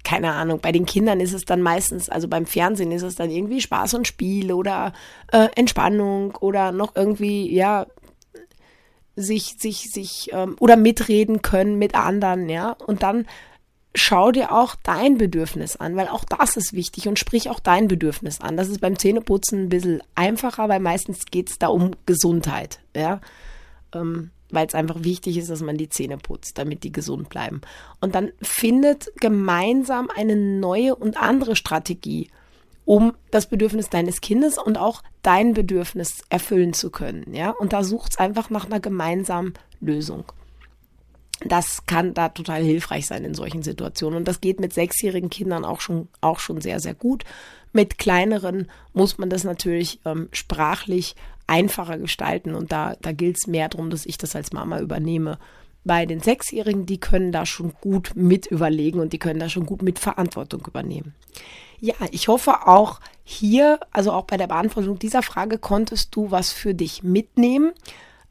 keine 0.03 0.31
Ahnung, 0.31 0.59
bei 0.61 0.71
den 0.71 0.85
Kindern 0.85 1.19
ist 1.19 1.33
es 1.33 1.45
dann 1.45 1.61
meistens, 1.61 2.09
also 2.09 2.27
beim 2.27 2.45
Fernsehen 2.45 2.91
ist 2.91 3.03
es 3.03 3.15
dann 3.15 3.29
irgendwie 3.29 3.61
Spaß 3.61 3.95
und 3.95 4.07
Spiel 4.07 4.53
oder 4.53 4.93
äh, 5.31 5.49
Entspannung 5.55 6.35
oder 6.37 6.71
noch 6.71 6.95
irgendwie, 6.95 7.53
ja, 7.53 7.85
sich, 9.19 9.55
sich, 9.59 9.91
sich 9.91 10.29
ähm, 10.33 10.55
oder 10.59 10.77
mitreden 10.77 11.41
können 11.41 11.77
mit 11.77 11.95
anderen, 11.95 12.49
ja. 12.49 12.71
Und 12.71 13.03
dann 13.03 13.25
schau 13.95 14.31
dir 14.31 14.51
auch 14.51 14.75
dein 14.83 15.17
Bedürfnis 15.17 15.75
an, 15.75 15.95
weil 15.95 16.07
auch 16.07 16.23
das 16.23 16.57
ist 16.57 16.73
wichtig 16.73 17.07
und 17.07 17.19
sprich 17.19 17.49
auch 17.49 17.59
dein 17.59 17.87
Bedürfnis 17.87 18.39
an. 18.39 18.55
Das 18.55 18.69
ist 18.69 18.81
beim 18.81 18.97
Zähneputzen 18.97 19.63
ein 19.63 19.69
bisschen 19.69 20.01
einfacher, 20.15 20.69
weil 20.69 20.79
meistens 20.79 21.25
geht 21.25 21.49
es 21.49 21.59
da 21.59 21.67
um 21.67 21.91
Gesundheit, 22.05 22.79
ja. 22.95 23.19
Ähm, 23.93 24.31
weil 24.51 24.65
es 24.65 24.73
einfach 24.73 25.03
wichtig 25.03 25.37
ist, 25.37 25.49
dass 25.49 25.61
man 25.61 25.77
die 25.77 25.89
Zähne 25.89 26.17
putzt, 26.17 26.57
damit 26.57 26.83
die 26.83 26.91
gesund 26.91 27.29
bleiben. 27.29 27.61
Und 28.01 28.15
dann 28.15 28.31
findet 28.41 29.11
gemeinsam 29.19 30.09
eine 30.15 30.35
neue 30.35 30.95
und 30.95 31.21
andere 31.21 31.55
Strategie, 31.55 32.29
um 32.89 33.13
das 33.29 33.45
Bedürfnis 33.45 33.91
deines 33.91 34.19
Kindes 34.19 34.57
und 34.57 34.79
auch 34.79 35.03
dein 35.21 35.53
Bedürfnis 35.53 36.23
erfüllen 36.29 36.73
zu 36.73 36.89
können. 36.89 37.35
Ja, 37.35 37.51
und 37.51 37.71
da 37.71 37.83
sucht 37.83 38.13
es 38.13 38.17
einfach 38.17 38.49
nach 38.49 38.65
einer 38.65 38.79
gemeinsamen 38.79 39.53
Lösung. 39.79 40.23
Das 41.45 41.85
kann 41.85 42.15
da 42.15 42.29
total 42.29 42.63
hilfreich 42.63 43.05
sein 43.05 43.25
in 43.25 43.35
solchen 43.35 43.61
Situationen. 43.61 44.17
Und 44.17 44.27
das 44.27 44.41
geht 44.41 44.59
mit 44.59 44.73
sechsjährigen 44.73 45.29
Kindern 45.29 45.65
auch 45.65 45.81
schon, 45.81 46.07
auch 46.19 46.39
schon 46.39 46.61
sehr, 46.61 46.79
sehr 46.79 46.95
gut. 46.95 47.25
Mit 47.73 47.99
kleineren 47.99 48.71
muss 48.93 49.19
man 49.19 49.29
das 49.29 49.43
natürlich 49.43 49.99
ähm, 50.05 50.27
sprachlich 50.31 51.15
einfacher 51.45 51.99
gestalten. 51.99 52.55
Und 52.55 52.71
da, 52.71 52.95
da 53.03 53.11
gilt 53.11 53.37
es 53.37 53.45
mehr 53.45 53.69
darum, 53.69 53.91
dass 53.91 54.07
ich 54.07 54.17
das 54.17 54.35
als 54.35 54.51
Mama 54.51 54.79
übernehme. 54.79 55.37
Bei 55.83 56.07
den 56.07 56.21
Sechsjährigen, 56.21 56.87
die 56.87 56.99
können 56.99 57.31
da 57.31 57.45
schon 57.45 57.71
gut 57.81 58.13
mit 58.15 58.47
überlegen 58.47 58.99
und 58.99 59.13
die 59.13 59.19
können 59.19 59.39
da 59.39 59.47
schon 59.47 59.67
gut 59.67 59.83
mit 59.83 59.99
Verantwortung 59.99 60.65
übernehmen. 60.65 61.13
Ja, 61.79 61.95
ich 62.11 62.27
hoffe 62.27 62.67
auch 62.67 62.99
hier, 63.23 63.79
also 63.91 64.11
auch 64.11 64.25
bei 64.25 64.37
der 64.37 64.47
Beantwortung 64.47 64.99
dieser 64.99 65.21
Frage, 65.21 65.57
konntest 65.57 66.15
du 66.15 66.31
was 66.31 66.51
für 66.51 66.73
dich 66.73 67.03
mitnehmen. 67.03 67.73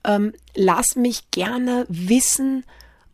Ähm, 0.04 0.32
lass 0.54 0.96
mich 0.96 1.30
gerne 1.30 1.86
wissen, 1.88 2.64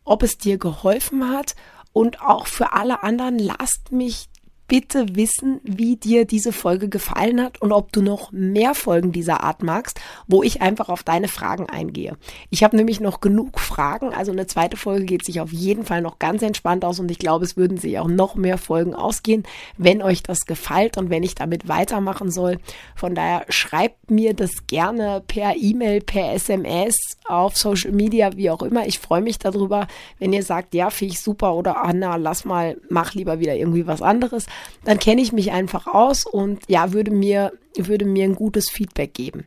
ob 0.03 0.23
es 0.23 0.37
dir 0.37 0.57
geholfen 0.57 1.29
hat. 1.29 1.55
Und 1.93 2.21
auch 2.21 2.47
für 2.47 2.73
alle 2.73 3.03
anderen, 3.03 3.39
lasst 3.39 3.91
mich 3.91 4.27
bitte 4.67 5.15
wissen, 5.15 5.59
wie 5.63 5.95
dir 5.95 6.25
diese 6.25 6.51
Folge 6.51 6.89
gefallen 6.89 7.41
hat 7.41 7.61
und 7.61 7.71
ob 7.71 7.91
du 7.91 8.01
noch 8.01 8.31
mehr 8.31 8.73
Folgen 8.73 9.11
dieser 9.11 9.43
Art 9.43 9.61
magst, 9.61 9.99
wo 10.27 10.41
ich 10.43 10.61
einfach 10.61 10.89
auf 10.89 11.03
deine 11.03 11.27
Fragen 11.27 11.69
eingehe. 11.69 12.17
Ich 12.49 12.63
habe 12.63 12.75
nämlich 12.75 12.99
noch 12.99 13.21
genug 13.21 13.59
Fragen, 13.59 14.13
also 14.13 14.31
eine 14.31 14.47
zweite 14.47 14.77
Folge 14.77 15.05
geht 15.05 15.25
sich 15.25 15.39
auf 15.39 15.51
jeden 15.51 15.85
Fall 15.85 16.01
noch 16.01 16.17
ganz 16.19 16.41
entspannt 16.41 16.83
aus 16.83 16.99
und 16.99 17.11
ich 17.11 17.19
glaube, 17.19 17.45
es 17.45 17.57
würden 17.57 17.77
sich 17.77 17.99
auch 17.99 18.07
noch 18.07 18.35
mehr 18.35 18.57
Folgen 18.57 18.95
ausgehen, 18.95 19.43
wenn 19.77 20.01
euch 20.01 20.23
das 20.23 20.45
gefällt 20.45 20.97
und 20.97 21.09
wenn 21.09 21.23
ich 21.23 21.35
damit 21.35 21.67
weitermachen 21.67 22.31
soll. 22.31 22.57
Von 22.95 23.13
daher 23.13 23.45
schreibt 23.49 24.09
mir 24.09 24.33
das 24.33 24.67
gerne 24.67 25.23
per 25.27 25.55
E-Mail, 25.55 26.01
per 26.01 26.33
SMS, 26.33 26.95
auf 27.27 27.55
Social 27.55 27.91
Media, 27.91 28.35
wie 28.35 28.49
auch 28.49 28.61
immer. 28.63 28.87
Ich 28.87 28.99
freue 28.99 29.21
mich 29.21 29.37
darüber, 29.37 29.87
wenn 30.19 30.33
ihr 30.33 30.43
sagt, 30.43 30.73
ja, 30.73 30.89
finde 30.89 31.13
ich 31.13 31.21
super 31.21 31.53
oder 31.55 31.83
Anna, 31.83 32.15
lass 32.15 32.45
mal, 32.45 32.77
mach 32.89 33.13
lieber 33.13 33.39
wieder 33.39 33.55
irgendwie 33.55 33.85
was 33.85 34.01
anderes 34.01 34.47
dann 34.83 34.99
kenne 34.99 35.21
ich 35.21 35.31
mich 35.31 35.51
einfach 35.51 35.87
aus 35.87 36.25
und 36.25 36.61
ja, 36.67 36.93
würde 36.93 37.11
mir, 37.11 37.53
würde 37.75 38.05
mir 38.05 38.23
ein 38.25 38.35
gutes 38.35 38.69
Feedback 38.69 39.13
geben. 39.13 39.45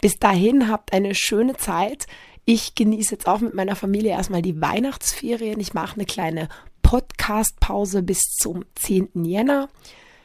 Bis 0.00 0.18
dahin 0.18 0.68
habt 0.68 0.92
eine 0.92 1.14
schöne 1.14 1.56
Zeit. 1.56 2.06
Ich 2.44 2.74
genieße 2.74 3.12
jetzt 3.12 3.28
auch 3.28 3.40
mit 3.40 3.54
meiner 3.54 3.76
Familie 3.76 4.12
erstmal 4.12 4.42
die 4.42 4.60
Weihnachtsferien. 4.60 5.60
Ich 5.60 5.74
mache 5.74 5.96
eine 5.96 6.06
kleine 6.06 6.48
Podcast-Pause 6.82 8.02
bis 8.02 8.20
zum 8.40 8.64
10. 8.74 9.24
Jänner. 9.24 9.68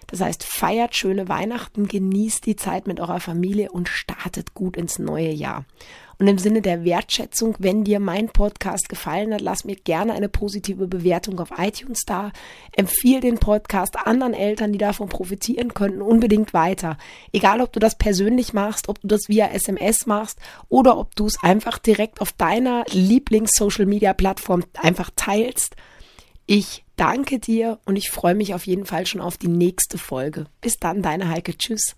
Das 0.07 0.21
heißt, 0.21 0.43
feiert 0.43 0.95
schöne 0.95 1.27
Weihnachten, 1.27 1.87
genießt 1.87 2.45
die 2.45 2.55
Zeit 2.55 2.87
mit 2.87 2.99
eurer 2.99 3.19
Familie 3.19 3.71
und 3.71 3.89
startet 3.89 4.53
gut 4.53 4.77
ins 4.77 4.99
neue 4.99 5.31
Jahr. 5.31 5.65
Und 6.17 6.27
im 6.27 6.37
Sinne 6.37 6.61
der 6.61 6.83
Wertschätzung, 6.83 7.55
wenn 7.59 7.83
dir 7.83 7.99
mein 7.99 8.29
Podcast 8.29 8.89
gefallen 8.89 9.33
hat, 9.33 9.41
lass 9.41 9.65
mir 9.65 9.75
gerne 9.75 10.13
eine 10.13 10.29
positive 10.29 10.87
Bewertung 10.87 11.39
auf 11.39 11.49
iTunes 11.57 12.03
da. 12.05 12.31
Empfiehl 12.71 13.19
den 13.19 13.37
Podcast 13.37 13.97
anderen 13.97 14.33
Eltern, 14.33 14.71
die 14.71 14.77
davon 14.77 15.09
profitieren 15.09 15.73
könnten, 15.73 16.01
unbedingt 16.01 16.53
weiter. 16.53 16.97
Egal, 17.31 17.61
ob 17.61 17.73
du 17.73 17.79
das 17.79 17.97
persönlich 17.97 18.53
machst, 18.53 18.89
ob 18.89 19.01
du 19.01 19.07
das 19.07 19.27
via 19.27 19.47
SMS 19.47 20.05
machst 20.05 20.39
oder 20.69 20.97
ob 20.97 21.15
du 21.15 21.25
es 21.25 21.41
einfach 21.43 21.77
direkt 21.77 22.21
auf 22.21 22.31
deiner 22.31 22.83
Lieblings-Social-Media-Plattform 22.89 24.63
einfach 24.81 25.09
teilst. 25.15 25.75
Ich 26.47 26.83
danke 26.95 27.39
dir 27.39 27.79
und 27.85 27.95
ich 27.95 28.09
freue 28.09 28.35
mich 28.35 28.53
auf 28.53 28.65
jeden 28.67 28.85
Fall 28.85 29.05
schon 29.05 29.21
auf 29.21 29.37
die 29.37 29.47
nächste 29.47 29.97
Folge. 29.97 30.45
Bis 30.61 30.77
dann, 30.77 31.01
deine 31.01 31.29
Heike. 31.29 31.57
Tschüss. 31.57 31.93